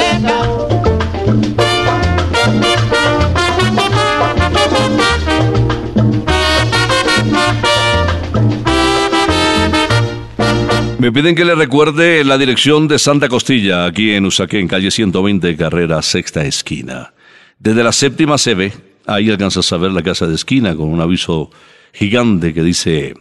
Me 11.03 11.11
piden 11.11 11.35
que 11.35 11.45
le 11.45 11.57
recuerde 11.57 12.23
la 12.23 12.39
dirección 12.39 12.87
de 12.87 12.97
Santa 12.97 13.29
Costilla, 13.29 13.87
aquí 13.87 14.13
en 14.13 14.25
Usaquén, 14.25 14.69
calle 14.69 14.93
120, 14.93 15.57
carrera 15.57 16.01
sexta 16.01 16.45
esquina. 16.45 17.13
Desde 17.59 17.83
la 17.83 17.91
séptima 17.91 18.39
se 18.39 18.55
ve, 18.55 18.73
ahí 19.05 19.29
alcanzas 19.29 19.73
a 19.73 19.79
ver 19.79 19.91
la 19.91 20.05
casa 20.05 20.29
de 20.29 20.37
esquina 20.37 20.77
con 20.77 20.89
un 20.89 21.01
aviso 21.01 21.51
gigante 21.93 22.55
que 22.55 22.63
dice 22.63 23.15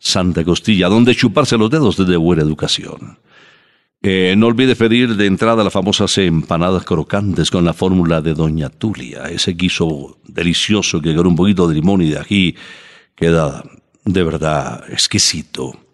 Santa 0.00 0.42
Costilla, 0.42 0.88
donde 0.88 1.14
chuparse 1.14 1.56
los 1.56 1.70
dedos 1.70 1.96
desde 1.96 2.16
buena 2.16 2.42
educación. 2.42 3.20
Eh, 4.02 4.34
no 4.36 4.48
olvide 4.48 4.74
pedir 4.74 5.14
de 5.14 5.26
entrada 5.26 5.62
las 5.62 5.72
famosas 5.72 6.18
empanadas 6.18 6.82
crocantes 6.82 7.48
con 7.48 7.64
la 7.64 7.74
fórmula 7.74 8.20
de 8.20 8.34
Doña 8.34 8.70
Tulia, 8.70 9.26
ese 9.26 9.52
guiso 9.52 10.18
delicioso 10.26 11.00
que 11.00 11.14
con 11.14 11.28
un 11.28 11.36
poquito 11.36 11.68
de 11.68 11.76
limón 11.76 12.02
y 12.02 12.10
de 12.10 12.18
ají 12.18 12.56
queda 13.14 13.62
de 14.04 14.24
verdad 14.24 14.82
exquisito. 14.90 15.89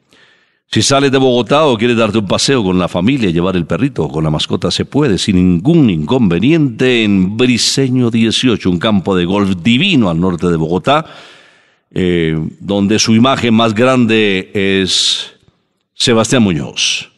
Si 0.68 0.82
sales 0.82 1.12
de 1.12 1.18
Bogotá 1.18 1.64
o 1.66 1.78
quieres 1.78 1.96
darte 1.96 2.18
un 2.18 2.26
paseo 2.26 2.62
con 2.62 2.78
la 2.78 2.88
familia, 2.88 3.30
llevar 3.30 3.56
el 3.56 3.66
perrito 3.66 4.08
con 4.08 4.24
la 4.24 4.30
mascota, 4.30 4.70
se 4.70 4.84
puede 4.84 5.16
sin 5.16 5.36
ningún 5.36 5.88
inconveniente 5.88 7.04
en 7.04 7.36
Briseño 7.36 8.10
18, 8.10 8.68
un 8.68 8.78
campo 8.78 9.16
de 9.16 9.24
golf 9.24 9.56
divino 9.62 10.10
al 10.10 10.20
norte 10.20 10.48
de 10.48 10.56
Bogotá, 10.56 11.06
eh, 11.92 12.36
donde 12.60 12.98
su 12.98 13.14
imagen 13.14 13.54
más 13.54 13.74
grande 13.74 14.50
es 14.52 15.34
Sebastián 15.94 16.42
Muñoz. 16.42 17.10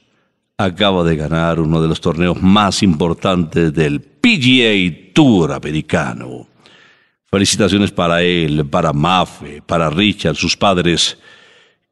Acaba 0.59 1.03
de 1.03 1.17
ganar 1.17 1.59
uno 1.59 1.81
de 1.81 1.89
los 1.89 2.01
torneos 2.01 2.41
más 2.43 2.83
importantes 2.83 3.73
del 3.73 4.01
PGA 4.01 5.13
Tour 5.15 5.53
americano. 5.53 6.47
Felicitaciones 7.31 7.93
para 7.93 8.23
él, 8.23 8.67
para 8.67 8.93
Mafe, 8.93 9.63
para 9.65 9.91
Richard, 9.91 10.37
sus 10.37 10.57
padres 10.57 11.19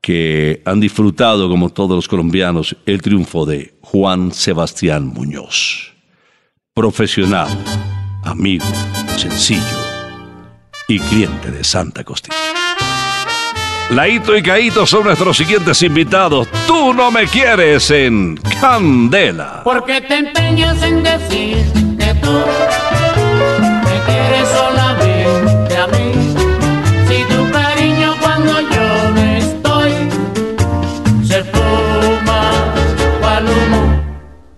que 0.07 0.63
han 0.65 0.79
disfrutado, 0.79 1.49
como 1.49 1.71
todos 1.71 1.97
los 1.97 2.07
colombianos, 2.07 2.77
el 2.87 3.03
triunfo 3.03 3.45
de 3.45 3.75
Juan 3.81 4.31
Sebastián 4.31 5.09
Muñoz. 5.09 5.95
Profesional, 6.73 7.49
amigo, 8.23 8.65
sencillo 9.17 9.61
y 10.87 11.01
cliente 11.01 11.51
de 11.51 11.65
Santa 11.65 12.05
Costilla. 12.05 12.37
Laito 13.91 14.37
y 14.37 14.45
Caito 14.45 14.87
son 14.87 15.03
nuestros 15.03 15.39
siguientes 15.39 15.83
invitados. 15.83 16.47
Tú 16.69 16.95
no 16.95 17.11
me 17.11 17.27
quieres 17.27 17.91
en 17.91 18.37
Candela. 18.61 19.65
¿Por 19.65 19.85
qué 19.87 20.03
te 20.03 20.19
empeñas 20.19 20.81
en 20.85 21.03
decir 21.03 21.57
que 21.99 22.15
tú 22.23 22.31
me 23.83 24.01
quieres 24.07 24.49
solamente 24.51 24.76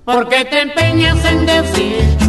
¿Por 0.09 0.27
qué 0.31 0.43
te 0.47 0.63
empeñas 0.63 1.23
en 1.23 1.45
decir 1.45 2.28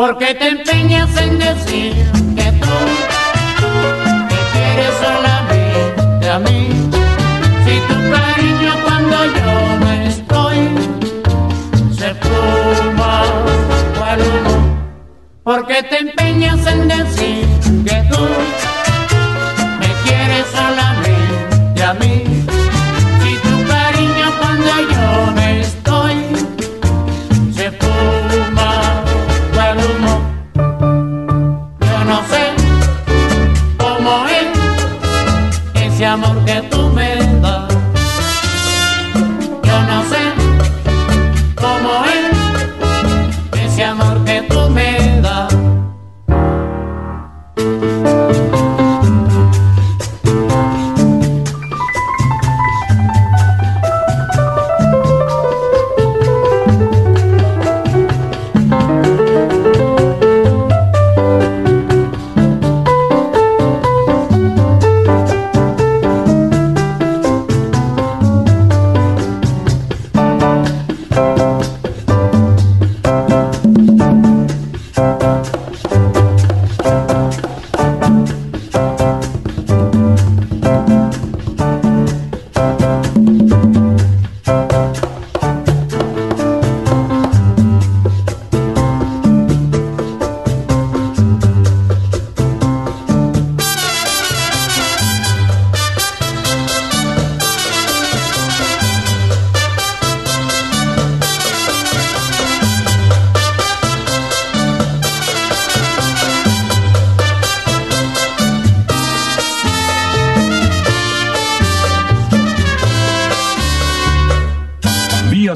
¿Por 0.00 0.16
qué 0.16 0.34
te 0.34 0.48
empeñas 0.48 1.14
en 1.18 1.38
decir 1.38 1.92
que 2.34 2.52
tú 2.52 2.74
me 4.30 4.38
quieres 4.52 4.94
solamente 4.98 6.30
a 6.30 6.38
mí? 6.38 6.68
Si 7.66 7.74
tu 7.86 7.96
cariño 8.10 8.72
cuando 8.82 9.16
yo 9.26 9.78
no 9.78 9.90
estoy 10.08 10.58
se 11.98 12.14
fuma 12.14 13.24
cual 13.98 14.20
humo. 14.20 14.88
¿Por 15.42 15.66
qué 15.66 15.82
te 15.82 15.98
empeñas 15.98 16.66
en 16.66 16.88
decir 16.88 17.46
que 17.84 18.02
tú 18.10 18.24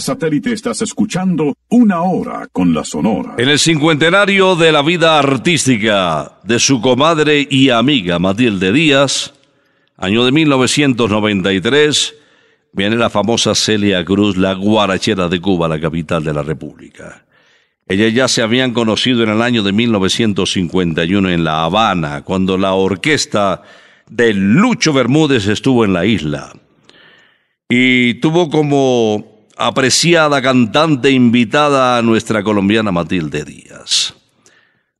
satélite 0.04 0.52
estás 0.52 0.82
escuchando 0.82 1.56
Una 1.70 2.02
Hora 2.02 2.46
con 2.52 2.74
la 2.74 2.84
Sonora. 2.84 3.36
En 3.38 3.48
el 3.48 3.58
cincuentenario 3.58 4.54
de 4.54 4.70
la 4.70 4.82
vida 4.82 5.18
artística 5.18 6.38
de 6.44 6.58
su 6.58 6.82
comadre 6.82 7.48
y 7.50 7.70
amiga 7.70 8.18
Matilde 8.18 8.70
Díaz, 8.70 9.32
año 9.96 10.26
de 10.26 10.32
1993, 10.32 12.14
viene 12.74 12.96
la 12.96 13.08
famosa 13.08 13.54
Celia 13.54 14.04
Cruz, 14.04 14.36
la 14.36 14.52
guarachera 14.52 15.28
de 15.28 15.40
Cuba, 15.40 15.68
la 15.68 15.80
capital 15.80 16.22
de 16.22 16.34
la 16.34 16.42
República. 16.42 17.24
Ellas 17.88 18.12
ya 18.12 18.28
se 18.28 18.42
habían 18.42 18.74
conocido 18.74 19.22
en 19.22 19.30
el 19.30 19.40
año 19.40 19.62
de 19.62 19.72
1951 19.72 21.30
en 21.30 21.44
La 21.44 21.64
Habana, 21.64 22.22
cuando 22.24 22.58
la 22.58 22.74
orquesta 22.74 23.62
de 24.10 24.34
Lucho 24.34 24.92
Bermúdez 24.92 25.48
estuvo 25.48 25.82
en 25.86 25.94
la 25.94 26.04
isla. 26.04 26.52
Y 27.70 28.14
tuvo 28.14 28.50
como 28.50 29.34
apreciada 29.56 30.42
cantante 30.42 31.10
invitada 31.10 31.98
a 31.98 32.02
nuestra 32.02 32.42
colombiana 32.42 32.92
Matilde 32.92 33.44
Díaz. 33.44 34.14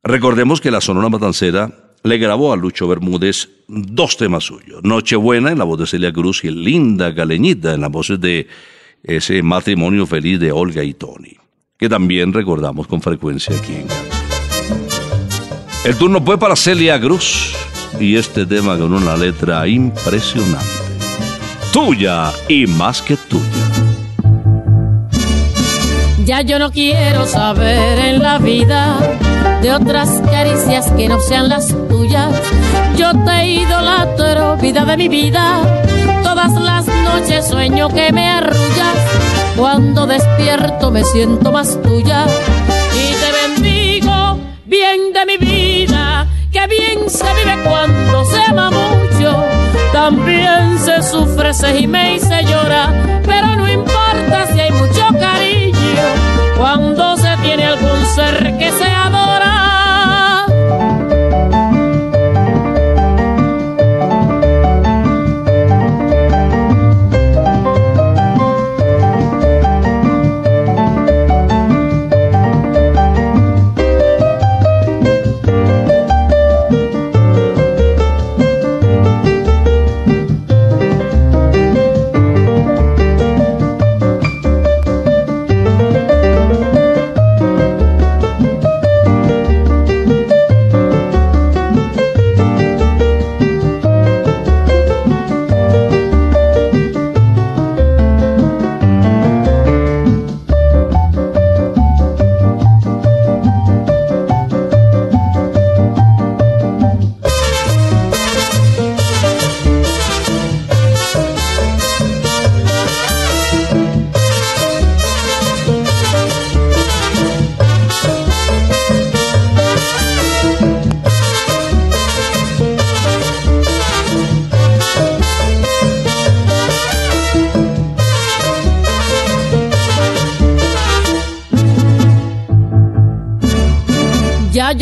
Recordemos 0.03 0.61
que 0.61 0.71
la 0.71 0.81
Sonora 0.81 1.09
Matancera 1.09 1.71
le 2.03 2.19
grabó 2.19 2.53
a 2.53 2.57
Lucho 2.57 2.87
Bermúdez 2.87 3.49
dos 3.67 4.17
temas 4.17 4.45
suyos. 4.45 4.83
Nochebuena 4.83 5.51
en 5.51 5.59
la 5.59 5.65
voz 5.65 5.81
de 5.81 5.87
Celia 5.87 6.13
Cruz 6.13 6.45
y 6.45 6.51
Linda 6.51 7.15
Caleñita 7.15 7.73
en 7.73 7.81
la 7.81 7.89
voz 7.89 8.13
de 8.21 8.47
ese 9.03 9.43
matrimonio 9.43 10.07
feliz 10.07 10.39
de 10.39 10.53
Olga 10.53 10.85
y 10.85 10.95
Tony, 10.95 11.37
que 11.79 11.89
también 11.89 12.33
recordamos 12.33 12.87
con 12.87 13.01
frecuencia 13.01 13.57
aquí 13.57 13.75
en. 13.75 13.87
El 15.85 15.97
turno 15.97 16.23
fue 16.23 16.39
para 16.39 16.57
Celia 16.57 17.01
Cruz 17.01 17.55
y 18.01 18.17
este 18.17 18.47
tema 18.47 18.77
con 18.79 18.93
una 18.93 19.17
letra 19.17 19.67
impresionante. 19.67 20.67
Tuya 21.73 22.33
y 22.49 22.67
más 22.67 23.03
que 23.03 23.17
tuya. 23.17 23.54
Ya 26.25 26.41
yo 26.41 26.59
no 26.59 26.73
quiero 26.73 27.27
saber 27.27 27.99
en 27.99 28.23
la 28.23 28.39
vida 28.39 28.97
de 29.61 29.73
otras 29.73 30.09
caricias 30.31 30.91
que 30.93 31.07
no 31.07 31.21
sean 31.21 31.51
las 31.51 31.69
tuyas. 31.89 32.31
Yo 32.97 33.13
te 33.27 33.47
idolatro, 33.47 34.57
vida 34.57 34.87
de 34.87 34.97
mi 34.97 35.09
vida. 35.09 35.61
Todas 36.23 36.53
las 36.55 36.87
noches 36.87 37.47
sueño 37.47 37.89
que 37.91 38.11
me 38.11 38.27
arrullas. 38.27 38.97
Cuando 39.55 40.07
despierto 40.07 40.91
me 40.91 41.05
siento 41.05 41.53
más 41.53 41.81
tuya. 41.83 42.25
Y 42.95 43.13
te 43.13 43.63
bendigo, 43.63 44.39
bien 44.65 45.13
de 45.13 45.27
mi 45.27 45.37
vida. 45.37 46.27
Que 46.51 46.67
bien 46.69 47.11
se 47.11 47.27
vive 47.35 47.63
cuando 47.65 48.25
se 48.25 48.41
ama 48.49 48.71
mucho. 48.71 49.45
También 49.93 50.79
se 50.79 51.03
sufre, 51.03 51.53
se 51.53 51.75
gime 51.75 52.15
y 52.17 52.21
se 52.21 52.45
llora. 52.45 52.93
Pero 53.27 53.57
no 53.57 53.71
importa 53.71 54.47
si 54.53 54.61
hay 54.61 54.71
mucho 54.73 55.07
cuando 56.65 57.15
se 57.19 57.37
tiene 57.43 57.63
algún 57.67 58.07
ser 58.15 58.57
que 58.57 58.73
se 58.73 58.85
adora. 58.85 59.34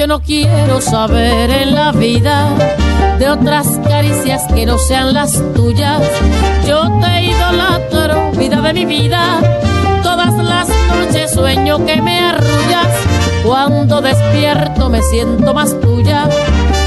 Yo 0.03 0.09
no 0.09 0.20
quiero 0.20 0.80
saber 0.80 1.48
en 1.48 1.76
la 1.76 1.92
vida 1.92 2.48
de 3.20 3.30
otras 3.30 3.68
caricias 3.86 4.42
que 4.53 4.66
no 4.66 4.76
sean 4.76 5.14
las 5.14 5.40
tuyas. 5.55 6.03
Yo 6.66 6.90
te 7.00 8.36
vida 8.36 8.61
de 8.61 8.72
mi 8.72 8.84
vida. 8.84 9.38
Todas 10.03 10.34
las 10.42 10.68
noches 10.88 11.30
sueño 11.30 11.86
que 11.86 12.03
me 12.03 12.18
arrullas 12.18 12.88
Cuando 13.44 14.00
despierto 14.00 14.88
me 14.88 15.00
siento 15.03 15.55
más 15.55 15.80
tuya 15.80 16.28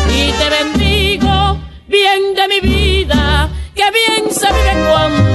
y 0.10 0.32
te 0.34 0.50
bendigo, 0.50 1.58
bien 1.88 2.36
de 2.36 2.48
mi 2.50 2.60
vida, 2.60 3.48
que 3.74 3.84
bien 3.92 4.30
se 4.30 4.48
vive 4.48 4.90
cuando 4.92 5.35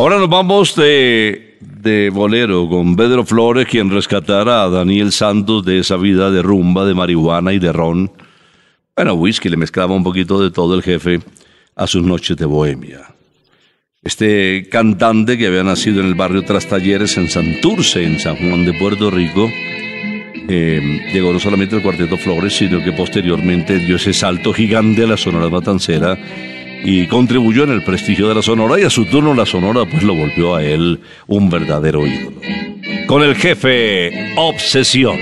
Ahora 0.00 0.16
nos 0.16 0.30
vamos 0.30 0.74
de, 0.76 1.58
de 1.60 2.08
bolero 2.08 2.66
con 2.70 2.96
Pedro 2.96 3.22
Flores, 3.26 3.66
quien 3.66 3.90
rescatara 3.90 4.62
a 4.62 4.70
Daniel 4.70 5.12
Santos 5.12 5.62
de 5.62 5.78
esa 5.78 5.98
vida 5.98 6.30
de 6.30 6.40
rumba, 6.40 6.86
de 6.86 6.94
marihuana 6.94 7.52
y 7.52 7.58
de 7.58 7.70
ron. 7.70 8.10
Bueno, 8.96 9.12
whisky 9.12 9.50
le 9.50 9.58
mezclaba 9.58 9.94
un 9.94 10.02
poquito 10.02 10.42
de 10.42 10.50
todo 10.50 10.74
el 10.74 10.82
jefe 10.82 11.20
a 11.76 11.86
sus 11.86 12.02
noches 12.02 12.34
de 12.38 12.46
bohemia. 12.46 13.14
Este 14.02 14.70
cantante 14.70 15.36
que 15.36 15.48
había 15.48 15.64
nacido 15.64 16.00
en 16.00 16.06
el 16.06 16.14
barrio 16.14 16.46
Trastalleres 16.46 17.18
en 17.18 17.28
Santurce, 17.28 18.02
en 18.02 18.18
San 18.20 18.36
Juan 18.36 18.64
de 18.64 18.72
Puerto 18.72 19.10
Rico, 19.10 19.50
eh, 20.48 21.10
llegó 21.12 21.30
no 21.30 21.38
solamente 21.38 21.76
al 21.76 21.82
Cuarteto 21.82 22.16
Flores, 22.16 22.56
sino 22.56 22.82
que 22.82 22.92
posteriormente 22.92 23.78
dio 23.78 23.96
ese 23.96 24.14
salto 24.14 24.54
gigante 24.54 25.04
a 25.04 25.08
la 25.08 25.18
Sonora 25.18 25.50
Matancera 25.50 26.18
y 26.84 27.06
contribuyó 27.06 27.64
en 27.64 27.70
el 27.70 27.82
prestigio 27.82 28.28
de 28.28 28.34
la 28.34 28.42
Sonora 28.42 28.80
y 28.80 28.84
a 28.84 28.90
su 28.90 29.04
turno 29.04 29.34
la 29.34 29.46
Sonora 29.46 29.84
pues 29.84 30.02
lo 30.02 30.14
volvió 30.14 30.54
a 30.54 30.64
él 30.64 31.00
un 31.26 31.50
verdadero 31.50 32.06
ídolo. 32.06 32.40
Con 33.06 33.22
el 33.22 33.34
jefe 33.34 34.32
Obsesión. 34.36 35.18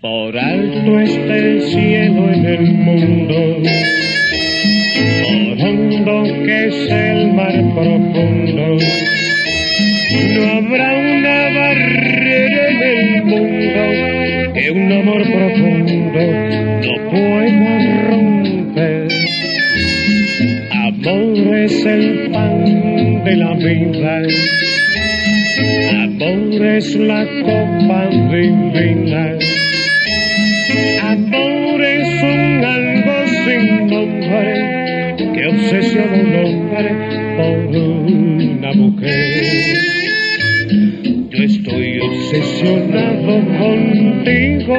Por 0.00 0.38
alto 0.38 1.00
está 1.00 1.36
el 1.36 1.62
cielo 1.62 2.30
en 2.30 2.44
el 2.44 2.60
mundo, 2.72 3.34
por 5.22 5.66
hondo 5.66 6.44
que 6.44 6.66
es 6.66 6.90
el 6.90 7.32
mar 7.32 7.54
profundo. 7.74 8.76
No 10.34 10.42
habrá 10.52 10.94
una 10.94 11.60
barrera 11.60 12.68
en 12.68 12.82
el 12.82 13.24
mundo 13.24 14.52
que 14.52 14.70
un 14.70 14.92
amor 14.92 15.22
profundo 15.22 16.20
no 16.82 17.10
pueda 17.10 18.03
Amor 21.06 21.54
es 21.54 21.84
el 21.84 22.30
pan 22.30 22.64
de 23.24 23.36
la 23.36 23.52
vida. 23.56 24.22
Amor 26.02 26.66
es 26.66 26.96
la 26.96 27.26
copa 27.42 28.08
divina. 28.32 29.36
Amor 31.02 31.82
es 31.82 32.22
un 32.22 32.64
algo 32.64 33.16
sin 33.44 33.86
nombre 33.86 35.14
que 35.34 35.46
obsesiona 35.46 36.16
un 36.22 36.36
hombre 36.42 36.90
por 37.36 37.58
una 37.76 38.72
mujer. 38.72 39.76
Yo 41.28 41.44
estoy 41.44 42.00
obsesionado 42.00 43.44
contigo, 43.58 44.76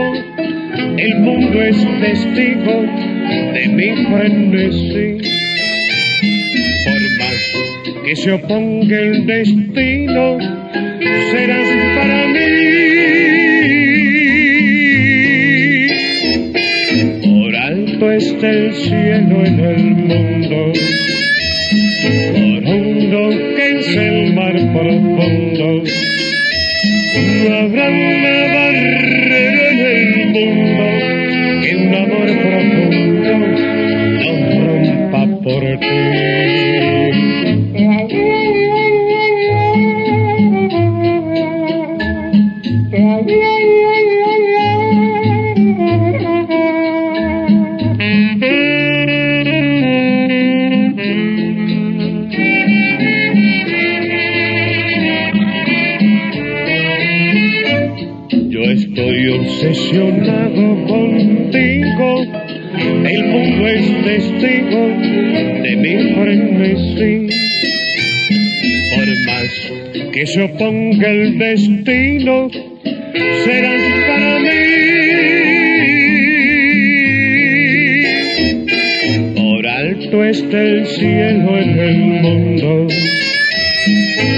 el 0.97 1.19
mundo 1.19 1.61
es 1.61 1.78
testigo 2.01 2.82
de 3.53 3.67
mi 3.67 3.89
frenesí. 4.07 5.24
Que 8.05 8.15
se 8.15 8.33
oponga 8.33 8.99
el 8.99 9.25
destino, 9.25 10.37
serás 11.31 11.69
para 11.95 12.27
mí. 12.27 12.37
Por 17.23 17.55
alto 17.55 18.11
está 18.11 18.47
el 18.51 18.73
cielo 18.75 19.43
en 19.43 19.59
el 19.59 19.83
mundo, 19.95 20.73
por 22.31 22.69
hondo 22.69 23.29
que 23.55 23.79
es 23.79 23.97
el 23.97 24.33
mar 24.35 24.53
profundo. 24.53 25.83
No 27.49 27.55
habrá 27.55 27.89
una 27.89 28.53
barrera 28.53 29.71
en 29.71 29.79
el 29.79 30.27
mundo 30.27 30.74
que 70.16 70.26
se 70.26 70.43
oponga 70.43 71.09
el 71.09 71.38
destino, 71.38 72.49
serás 73.43 73.82
para 74.07 74.39
mí. 74.39 74.47
Por 79.36 79.68
alto 79.68 80.24
está 80.24 80.61
el 80.61 80.86
cielo 80.86 81.57
en 81.57 81.80
el 81.80 81.97
mundo, 81.97 82.88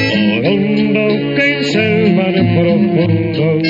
por 0.10 0.48
hondo 0.48 1.36
que 1.36 1.60
es 1.60 1.76
el 1.76 2.16
mar 2.16 2.34
profundo. 2.34 3.62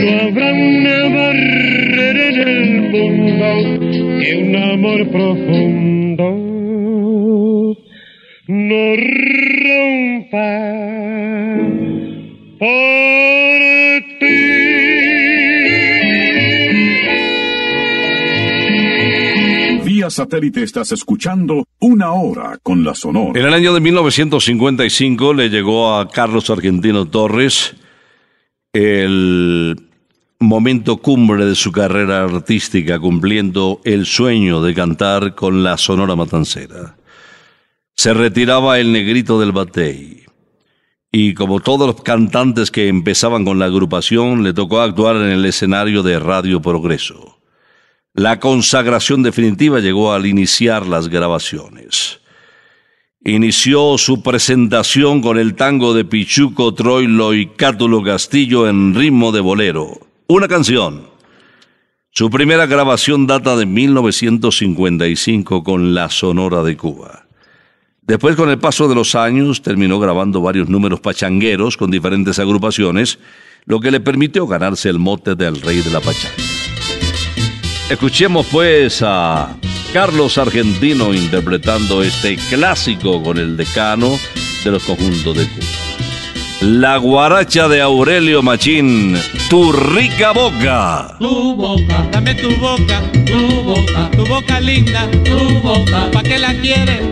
No 0.00 0.20
habrá 0.22 0.54
una 0.54 1.08
barrera 1.10 2.28
en 2.30 2.48
el 2.48 2.80
mundo 2.92 3.78
que 4.22 4.36
un 4.36 4.56
amor 4.56 5.06
profundo 5.10 5.95
satélite 20.16 20.62
estás 20.62 20.92
escuchando 20.92 21.66
Una 21.78 22.12
Hora 22.12 22.58
con 22.62 22.82
la 22.82 22.94
Sonora. 22.94 23.38
En 23.38 23.44
el 23.44 23.52
año 23.52 23.74
de 23.74 23.80
1955 23.80 25.34
le 25.34 25.50
llegó 25.50 25.94
a 25.94 26.08
Carlos 26.08 26.48
Argentino 26.48 27.04
Torres 27.04 27.76
el 28.72 29.76
momento 30.40 30.96
cumbre 30.96 31.44
de 31.44 31.54
su 31.54 31.70
carrera 31.70 32.24
artística, 32.24 32.98
cumpliendo 32.98 33.82
el 33.84 34.06
sueño 34.06 34.62
de 34.62 34.74
cantar 34.74 35.34
con 35.34 35.62
la 35.62 35.76
Sonora 35.76 36.16
Matancera. 36.16 36.96
Se 37.94 38.14
retiraba 38.14 38.78
el 38.78 38.92
negrito 38.92 39.38
del 39.38 39.52
batey. 39.52 40.24
Y 41.12 41.34
como 41.34 41.60
todos 41.60 41.86
los 41.86 42.02
cantantes 42.02 42.70
que 42.70 42.88
empezaban 42.88 43.44
con 43.44 43.58
la 43.58 43.66
agrupación, 43.66 44.42
le 44.42 44.54
tocó 44.54 44.80
actuar 44.80 45.16
en 45.16 45.28
el 45.28 45.44
escenario 45.44 46.02
de 46.02 46.18
Radio 46.18 46.62
Progreso. 46.62 47.35
La 48.16 48.40
consagración 48.40 49.22
definitiva 49.22 49.78
llegó 49.80 50.14
al 50.14 50.24
iniciar 50.24 50.86
las 50.86 51.08
grabaciones. 51.08 52.20
Inició 53.22 53.98
su 53.98 54.22
presentación 54.22 55.20
con 55.20 55.36
el 55.36 55.54
tango 55.54 55.92
de 55.92 56.06
Pichuco 56.06 56.72
Troilo 56.72 57.34
y 57.34 57.48
Cátulo 57.48 58.02
Castillo 58.02 58.70
en 58.70 58.94
ritmo 58.94 59.32
de 59.32 59.40
bolero. 59.40 60.00
Una 60.28 60.48
canción. 60.48 61.10
Su 62.10 62.30
primera 62.30 62.64
grabación 62.64 63.26
data 63.26 63.54
de 63.54 63.66
1955 63.66 65.62
con 65.62 65.94
La 65.94 66.08
Sonora 66.08 66.62
de 66.62 66.74
Cuba. 66.74 67.26
Después, 68.00 68.34
con 68.34 68.48
el 68.48 68.58
paso 68.58 68.88
de 68.88 68.94
los 68.94 69.14
años, 69.14 69.60
terminó 69.60 70.00
grabando 70.00 70.40
varios 70.40 70.70
números 70.70 71.00
pachangueros 71.00 71.76
con 71.76 71.90
diferentes 71.90 72.38
agrupaciones, 72.38 73.18
lo 73.66 73.78
que 73.78 73.90
le 73.90 74.00
permitió 74.00 74.46
ganarse 74.46 74.88
el 74.88 74.98
mote 74.98 75.34
del 75.34 75.60
rey 75.60 75.82
de 75.82 75.90
la 75.90 76.00
pachanga. 76.00 76.55
Escuchemos 77.88 78.46
pues 78.50 79.00
a 79.06 79.56
Carlos 79.92 80.38
Argentino 80.38 81.14
interpretando 81.14 82.02
este 82.02 82.36
clásico 82.36 83.22
con 83.22 83.38
el 83.38 83.56
decano 83.56 84.18
de 84.64 84.70
los 84.72 84.82
conjuntos 84.82 85.36
de 85.36 85.46
Cuba. 85.46 85.66
La 86.62 86.96
guaracha 86.96 87.68
de 87.68 87.80
Aurelio 87.80 88.42
Machín, 88.42 89.16
tu 89.48 89.70
rica 89.70 90.32
boca. 90.32 91.16
Tu 91.20 91.54
boca, 91.54 92.08
dame 92.10 92.34
tu 92.34 92.50
boca, 92.56 93.02
tu 93.24 93.62
boca, 93.62 94.10
tu 94.16 94.26
boca 94.26 94.60
linda, 94.60 95.08
tu 95.24 95.60
boca, 95.60 96.10
¿pa' 96.10 96.22
qué 96.24 96.38
la 96.40 96.54
quieres? 96.54 97.02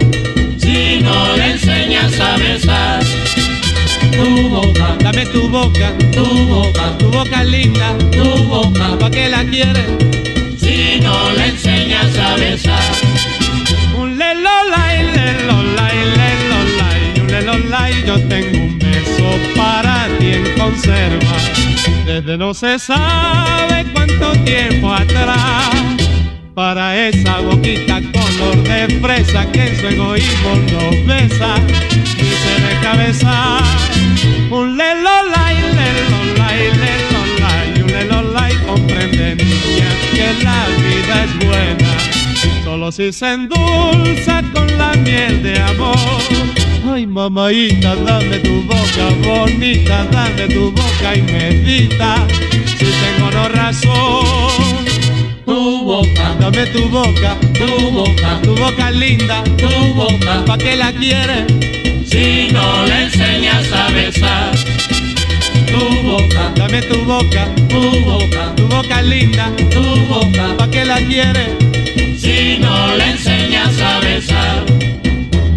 Si 0.58 1.00
no 1.02 1.36
le 1.36 1.52
enseñas 1.52 2.18
a 2.18 2.36
besar, 2.36 3.04
tu 4.10 4.48
boca, 4.48 4.96
dame 4.98 5.24
tu 5.26 5.48
boca, 5.48 5.92
tu 6.12 6.24
boca, 6.48 6.98
tu 6.98 7.10
boca 7.10 7.44
linda, 7.44 7.96
tu 8.10 8.44
boca, 8.44 8.98
¿pa' 8.98 9.10
qué 9.10 9.28
la 9.28 9.44
quieres? 9.44 10.23
No 11.04 11.30
le 11.32 11.46
enseñas 11.48 12.16
a 12.18 12.34
besar. 12.34 12.92
Un 13.96 14.18
lelolay, 14.18 14.96
lelolay, 15.16 15.98
lelolay, 16.20 17.20
un 17.20 17.26
lelolay, 17.28 17.92
yo 18.06 18.16
tengo 18.28 18.58
un 18.64 18.78
beso 18.78 19.28
para 19.54 20.08
ti 20.18 20.28
en 20.38 20.58
conserva. 20.58 21.36
Desde 22.06 22.36
no 22.36 22.52
se 22.54 22.78
sabe 22.78 23.84
cuánto 23.92 24.32
tiempo 24.44 24.92
atrás. 24.92 25.70
Para 26.54 27.08
esa 27.08 27.40
boquita 27.40 28.00
color 28.12 28.56
de 28.62 29.00
fresa 29.00 29.44
que 29.52 29.68
en 29.68 29.80
su 29.80 29.86
egoísmo 29.88 30.54
nos 30.72 31.06
besa 31.06 31.56
y 32.18 32.32
se 32.42 32.54
deja 32.66 32.96
besar. 32.96 33.83
La 40.42 40.66
vida 40.82 41.24
es 41.24 41.46
buena 41.46 41.94
solo 42.64 42.90
si 42.90 43.12
se 43.12 43.32
endulza 43.32 44.42
con 44.52 44.66
la 44.78 44.92
miel 44.94 45.42
de 45.42 45.60
amor. 45.60 45.96
Ay, 46.92 47.06
mamaita, 47.06 47.94
dame 47.96 48.38
tu 48.40 48.62
boca 48.62 49.06
bonita, 49.22 50.06
dame 50.10 50.48
tu 50.48 50.70
boca 50.72 51.14
y 51.14 51.22
medita 51.22 52.26
si 52.78 52.86
tengo 52.86 53.30
no 53.30 53.48
razón. 53.48 54.84
Tu 55.44 55.84
boca, 55.84 56.34
Dame 56.40 56.66
tu 56.66 56.88
boca, 56.88 57.36
tu 57.52 57.90
boca, 57.90 58.40
tu 58.42 58.56
boca 58.56 58.90
linda, 58.90 59.44
tu 59.56 59.94
boca, 59.94 60.44
¿pa' 60.46 60.58
qué 60.58 60.74
la 60.74 60.92
quieres? 60.92 61.44
si 62.06 62.48
no 62.52 62.86
le 62.86 63.02
enseñas 63.04 63.72
a 63.72 63.90
besar. 63.90 64.52
Tu 65.74 66.02
boca, 66.02 66.52
Dame 66.54 66.80
tu 66.82 67.04
boca, 67.04 67.48
tu 67.68 67.80
boca, 68.04 68.54
tu 68.54 68.68
boca 68.68 69.02
linda, 69.02 69.50
tu 69.72 69.82
boca, 70.06 70.56
¿pa' 70.56 70.70
qué 70.70 70.84
la 70.84 70.98
quieres? 70.98 71.48
si 72.16 72.58
no 72.58 72.94
le 72.96 73.10
enseñas 73.10 73.80
a 73.80 73.98
besar. 73.98 74.64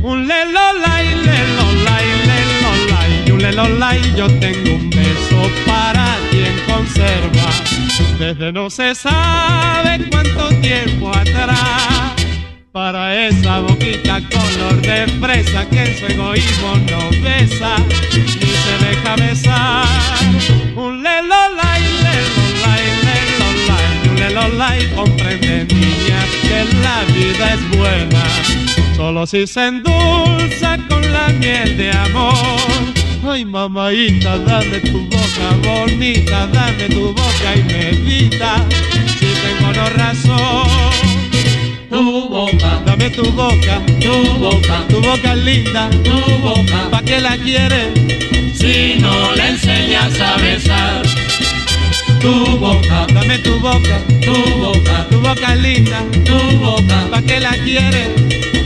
Un 0.01 0.27
lelolay, 0.27 1.05
lelolay, 1.27 2.07
lelolay, 2.29 3.31
un 3.31 3.41
lelolay, 3.43 4.01
yo 4.17 4.27
tengo 4.39 4.75
un 4.75 4.89
beso 4.89 5.39
para 5.67 6.17
ti 6.31 6.39
en 6.51 6.57
conserva. 6.65 7.49
Desde 8.17 8.51
no 8.51 8.71
se 8.71 8.95
sabe 8.95 10.03
cuánto 10.09 10.49
tiempo 10.61 11.15
atrás. 11.15 12.16
Para 12.77 13.25
esa 13.25 13.59
boquita 13.61 14.21
color 14.29 14.79
de 14.83 15.07
fresa 15.19 15.67
que 15.67 15.81
en 15.83 15.97
su 15.97 16.05
egoísmo 16.05 16.75
no 16.91 17.09
besa 17.23 17.75
ni 18.13 18.27
se 18.27 18.85
deja 18.85 19.15
besar. 19.15 19.83
Un 20.75 21.01
lelolay, 21.01 21.81
lelolay, 22.05 22.85
lelolay, 23.07 24.09
un 24.09 24.15
lelolay, 24.19 24.95
comprende 24.95 25.65
niña 25.73 26.21
que 26.43 26.65
la 26.83 27.03
vida 27.15 27.53
es 27.55 27.77
buena. 27.79 28.23
Solo 28.95 29.25
si 29.25 29.47
se 29.47 29.69
endulza 29.69 30.77
con 30.87 31.01
la 31.11 31.29
miel 31.29 31.77
de 31.77 31.89
amor. 31.89 32.37
Ay, 33.27 33.43
mamaita, 33.43 34.37
dame 34.37 34.81
tu 34.81 34.99
boca 35.09 35.47
bonita, 35.63 36.45
dame 36.53 36.89
tu 36.89 37.07
boca 37.07 37.55
y 37.55 37.63
medita 37.63 38.63
si 39.19 39.25
tengo 39.25 39.73
no 39.73 39.89
razón. 39.89 41.16
Tu 43.07 43.23
boca, 43.31 43.81
tu 44.01 44.37
boca, 44.37 44.85
tu 44.89 44.99
boca, 44.99 45.01
boca 45.01 45.35
linda, 45.35 45.89
tu 46.03 46.19
boca, 46.41 46.89
¿pa' 46.91 47.01
qué 47.03 47.21
la 47.21 47.37
quieres? 47.37 47.87
si 48.53 48.99
no 48.99 49.31
le 49.33 49.47
enseñas 49.49 50.19
a 50.19 50.35
besar. 50.37 51.01
Tu 52.19 52.57
boca, 52.57 53.07
Dame 53.13 53.39
tu 53.39 53.59
boca, 53.59 54.01
tu 54.21 54.35
boca, 54.59 55.07
tu 55.09 55.21
boca 55.21 55.55
linda, 55.55 56.03
tu 56.25 56.37
boca, 56.57 57.07
¿pa' 57.09 57.21
qué 57.21 57.39
la 57.39 57.51
quieres? 57.63 58.09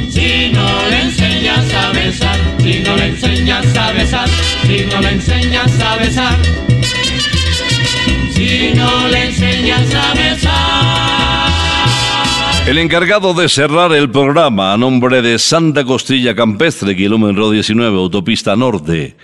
si 0.09 0.51
no 0.51 0.89
le 0.89 1.01
enseñas 1.03 1.73
a 1.73 1.91
besar, 1.91 2.39
si 2.61 2.79
no 2.79 2.95
le 2.97 3.05
enseñas 3.05 3.77
a 3.77 3.91
besar, 3.91 4.29
si 4.65 4.85
no 4.85 5.01
le 5.01 5.09
enseñas 5.11 5.79
a 5.79 5.95
besar, 5.97 6.37
si 8.33 8.73
no 8.73 9.07
le 9.07 9.25
enseñas 9.25 9.93
a 9.93 10.13
besar. 10.15 11.10
El 12.67 12.77
encargado 12.77 13.33
de 13.33 13.49
cerrar 13.49 13.91
el 13.91 14.09
programa 14.09 14.71
a 14.71 14.77
nombre 14.77 15.21
de 15.21 15.39
Santa 15.39 15.83
Costilla 15.83 16.35
Campestre, 16.35 16.95
kilómetro 16.95 17.49
19, 17.49 17.97
autopista 17.97 18.55
norte, 18.55 19.17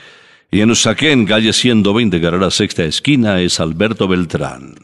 y 0.52 0.62
en 0.62 0.72
Usaquén, 0.72 1.26
calle 1.26 1.54
120, 1.54 2.20
carrera 2.20 2.50
sexta 2.50 2.84
esquina, 2.84 3.40
es 3.40 3.60
Alberto 3.60 4.08
Beltrán. 4.08 4.76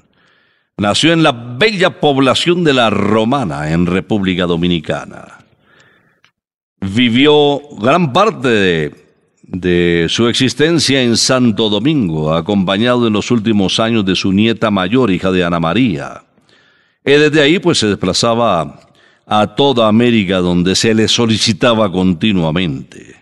Nació 0.77 1.13
en 1.13 1.23
la 1.23 1.31
bella 1.31 1.99
población 1.99 2.63
de 2.63 2.73
La 2.73 2.89
Romana, 2.89 3.71
en 3.71 3.85
República 3.85 4.45
Dominicana. 4.45 5.39
Vivió 6.79 7.59
gran 7.79 8.13
parte 8.13 8.47
de, 8.47 8.95
de 9.41 10.05
su 10.09 10.27
existencia 10.27 11.01
en 11.01 11.17
Santo 11.17 11.69
Domingo, 11.69 12.33
acompañado 12.33 13.07
en 13.07 13.13
los 13.13 13.31
últimos 13.31 13.79
años 13.79 14.05
de 14.05 14.15
su 14.15 14.31
nieta 14.31 14.69
mayor, 14.69 15.11
hija 15.11 15.31
de 15.31 15.43
Ana 15.43 15.59
María. 15.59 16.23
Y 17.05 17.11
desde 17.11 17.41
ahí 17.41 17.59
pues 17.59 17.79
se 17.79 17.87
desplazaba 17.87 18.79
a 19.25 19.55
toda 19.55 19.87
América 19.87 20.37
donde 20.37 20.75
se 20.75 20.93
le 20.93 21.07
solicitaba 21.07 21.91
continuamente. 21.91 23.15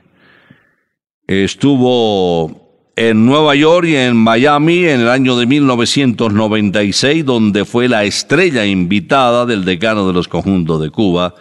Estuvo 1.28 2.62
en 2.96 3.26
Nueva 3.26 3.56
York 3.56 3.88
y 3.88 3.96
en 3.96 4.18
Miami 4.18 4.86
en 4.86 5.02
el 5.02 5.10
año 5.10 5.38
de 5.38 5.46
1996 5.46 7.26
donde 7.26 7.66
fue 7.66 7.88
la 7.88 8.04
estrella 8.04 8.66
invitada 8.66 9.46
del 9.46 9.64
decano 9.64 10.06
de 10.08 10.14
los 10.14 10.28
conjuntos 10.28 10.82
de 10.82 10.90
Cuba 10.90 11.34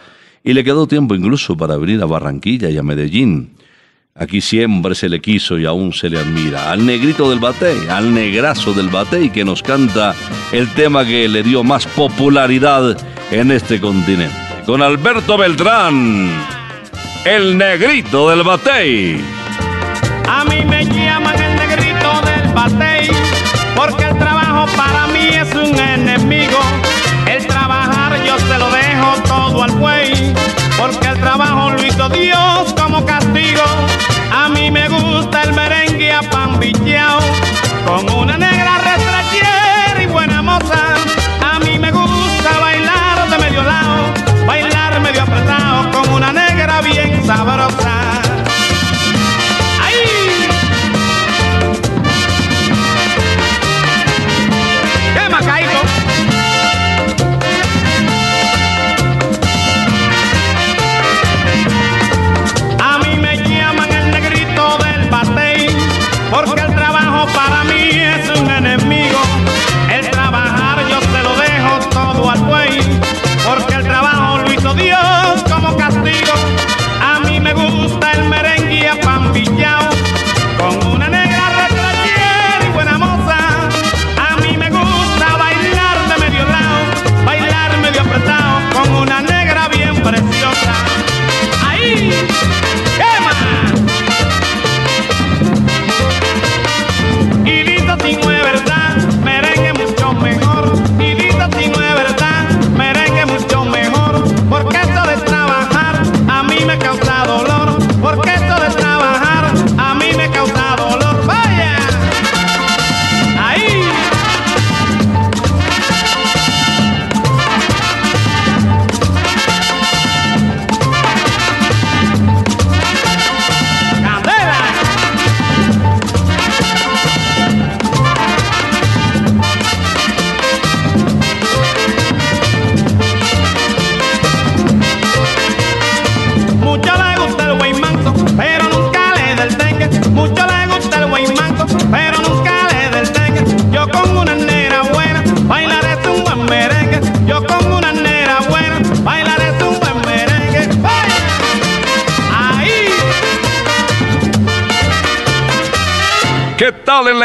y 0.42 0.52
le 0.52 0.64
quedó 0.64 0.86
tiempo 0.86 1.14
incluso 1.14 1.56
para 1.56 1.76
venir 1.76 2.00
a 2.02 2.06
Barranquilla 2.06 2.70
y 2.70 2.78
a 2.78 2.82
Medellín. 2.82 3.56
Aquí 4.16 4.40
siempre 4.40 4.94
se 4.96 5.08
le 5.08 5.20
quiso 5.20 5.58
y 5.58 5.66
aún 5.66 5.92
se 5.92 6.10
le 6.10 6.18
admira. 6.18 6.72
Al 6.72 6.84
negrito 6.84 7.30
del 7.30 7.38
batey, 7.38 7.88
al 7.88 8.12
negrazo 8.12 8.74
del 8.74 8.88
batey 8.88 9.30
que 9.30 9.44
nos 9.44 9.62
canta 9.62 10.14
el 10.52 10.68
tema 10.74 11.04
que 11.04 11.28
le 11.28 11.42
dio 11.44 11.62
más 11.62 11.86
popularidad 11.86 12.96
en 13.30 13.52
este 13.52 13.80
continente. 13.80 14.34
Con 14.66 14.82
Alberto 14.82 15.38
Beltrán, 15.38 16.28
el 17.24 17.56
negrito 17.56 18.28
del 18.30 18.42
batey. 18.42 19.20
A 20.28 20.44
mí 20.44 20.64
me 20.64 20.84
llaman 20.84 21.40
el 21.40 21.56
negrito 21.56 22.20
del 22.22 22.52
batey, 22.52 23.08
porque 23.76 24.04
el 24.04 24.18
trabajo 24.18 24.66
para 24.76 25.06
mí 25.06 25.28
es 25.28 25.54
un 25.54 25.78
enemigo. 25.78 26.58
El 27.26 27.46
trabajar 27.46 28.22
yo 28.26 28.36
se 28.38 28.58
lo 28.58 28.70
dejo 28.70 29.22
todo 29.28 29.62
al 29.62 29.70
buey, 29.72 30.34
porque 30.76 31.06
el 31.06 31.20
trabajo 31.20 31.70
lo 31.70 31.86
hizo 31.86 32.08
Dios 32.08 32.74
como 32.76 33.06
castigo. 33.06 33.62
Merengue 36.20 36.26
apambillao, 36.26 37.20
con 37.86 38.08
una 38.10 38.36
negra 38.36 38.59
retrachera 38.59 38.59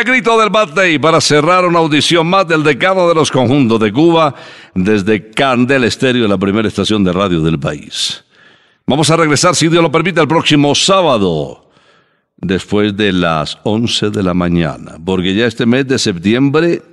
negrito 0.05 0.39
del 0.39 0.51
Bad 0.51 0.75
Day 0.75 0.99
para 0.99 1.19
cerrar 1.19 1.65
una 1.65 1.79
audición 1.79 2.27
más 2.27 2.47
del 2.47 2.61
decano 2.61 3.09
de 3.09 3.15
los 3.15 3.31
conjuntos 3.31 3.79
de 3.79 3.91
Cuba 3.91 4.35
desde 4.75 5.31
Candel 5.31 5.83
Estéreo, 5.83 6.27
la 6.27 6.37
primera 6.37 6.67
estación 6.67 7.03
de 7.03 7.11
radio 7.11 7.41
del 7.41 7.59
país? 7.59 8.23
Vamos 8.85 9.09
a 9.09 9.17
regresar, 9.17 9.55
si 9.55 9.67
Dios 9.67 9.81
lo 9.81 9.91
permite, 9.91 10.21
el 10.21 10.27
próximo 10.27 10.75
sábado, 10.75 11.71
después 12.37 12.95
de 12.95 13.13
las 13.13 13.57
11 13.63 14.11
de 14.11 14.21
la 14.21 14.35
mañana, 14.35 14.97
porque 15.03 15.33
ya 15.33 15.47
este 15.47 15.65
mes 15.65 15.87
de 15.87 15.97
septiembre, 15.97 16.83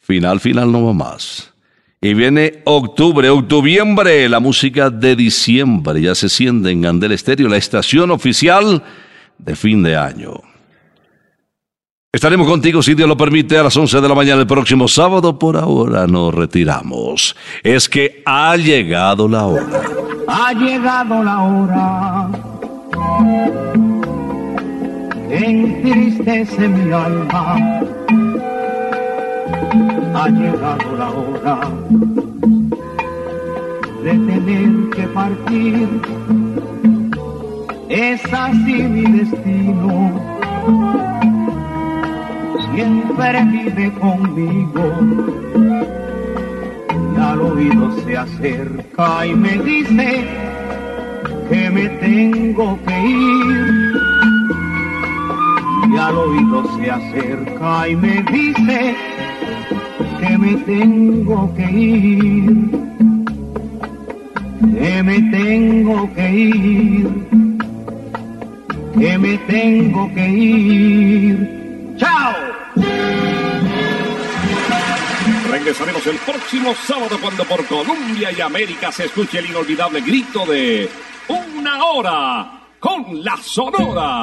final, 0.00 0.40
final 0.40 0.72
no 0.72 0.86
va 0.86 0.94
más. 0.94 1.52
Y 2.00 2.14
viene 2.14 2.62
octubre, 2.64 3.28
octubiembre, 3.28 4.26
la 4.30 4.40
música 4.40 4.88
de 4.88 5.16
diciembre, 5.16 6.00
ya 6.00 6.14
se 6.14 6.30
siente 6.30 6.70
en 6.70 6.80
Candel 6.80 7.12
Estéreo, 7.12 7.50
la 7.50 7.58
estación 7.58 8.10
oficial 8.10 8.82
de 9.36 9.54
fin 9.54 9.82
de 9.82 9.96
año. 9.96 10.51
Estaremos 12.14 12.46
contigo, 12.46 12.82
si 12.82 12.92
Dios 12.92 13.08
lo 13.08 13.16
permite, 13.16 13.56
a 13.56 13.62
las 13.62 13.74
11 13.74 14.02
de 14.02 14.06
la 14.06 14.14
mañana 14.14 14.42
el 14.42 14.46
próximo 14.46 14.86
sábado. 14.86 15.38
Por 15.38 15.56
ahora 15.56 16.06
nos 16.06 16.34
retiramos. 16.34 17.34
Es 17.62 17.88
que 17.88 18.22
ha 18.26 18.54
llegado 18.54 19.26
la 19.26 19.46
hora. 19.46 19.80
Ha 20.28 20.52
llegado 20.52 21.24
la 21.24 21.42
hora. 21.42 22.28
Entristece 25.30 26.68
mi 26.68 26.92
alma. 26.92 27.56
Ha 30.14 30.28
llegado 30.28 30.96
la 30.98 31.10
hora 31.12 31.60
de 34.04 34.10
tener 34.10 34.90
que 34.90 35.02
partir. 35.14 35.88
Es 37.88 38.22
así 38.34 38.82
mi 38.82 39.12
destino 39.12 40.32
siempre 42.74 43.44
vive 43.44 43.92
conmigo. 44.00 44.84
Y 47.14 47.20
al 47.20 47.40
oído 47.40 47.92
se 48.04 48.16
acerca 48.16 49.26
y 49.26 49.34
me 49.34 49.58
dice 49.58 50.24
que 51.48 51.70
me 51.70 51.88
tengo 51.88 52.78
que 52.86 53.00
ir. 53.00 53.92
Y 55.92 55.96
al 55.96 56.16
oído 56.16 56.76
se 56.76 56.90
acerca 56.90 57.88
y 57.88 57.96
me 57.96 58.22
dice 58.22 58.96
que 60.20 60.38
me 60.38 60.54
tengo 60.56 61.54
que 61.54 61.70
ir. 61.70 62.82
Que 64.78 65.02
me 65.02 65.20
tengo 65.30 66.14
que 66.14 66.30
ir. 66.30 67.08
Que 68.98 69.18
me 69.18 69.38
tengo 69.38 70.14
que 70.14 70.28
ir. 70.28 71.62
¡Chao! 71.96 72.61
Regresaremos 75.50 76.06
el 76.06 76.16
próximo 76.18 76.74
sábado 76.74 77.18
cuando 77.20 77.44
por 77.44 77.66
Colombia 77.66 78.32
y 78.32 78.40
América 78.40 78.90
se 78.90 79.04
escuche 79.04 79.38
el 79.38 79.46
inolvidable 79.46 80.00
grito 80.00 80.46
de 80.46 80.88
Una 81.28 81.84
hora 81.84 82.62
con 82.80 83.22
la 83.22 83.36
Sonora. 83.36 84.22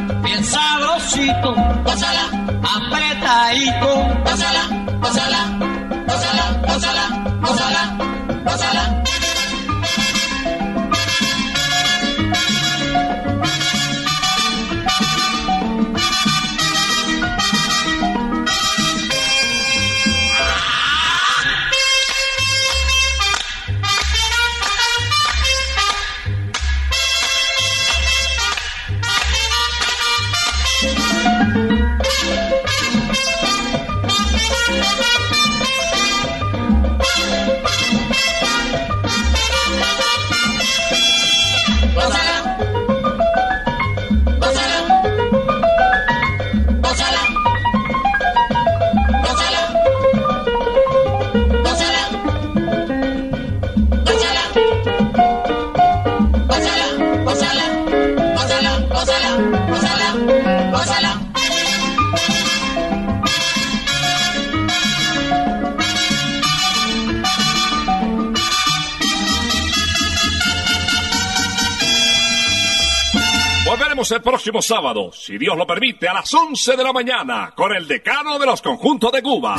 bien 0.31 0.45
sabrosito, 0.45 1.55
pásala, 1.83 2.25
apretadito, 2.63 4.23
pásala, 4.23 4.63
pásala 5.01 5.50
sábado, 74.61 75.11
si 75.13 75.37
Dios 75.37 75.55
lo 75.55 75.67
permite, 75.67 76.07
a 76.07 76.13
las 76.13 76.33
11 76.33 76.75
de 76.75 76.83
la 76.83 76.91
mañana, 76.91 77.53
con 77.55 77.75
el 77.75 77.87
decano 77.87 78.39
de 78.39 78.45
los 78.45 78.61
conjuntos 78.61 79.11
de 79.11 79.21
Cuba. 79.21 79.55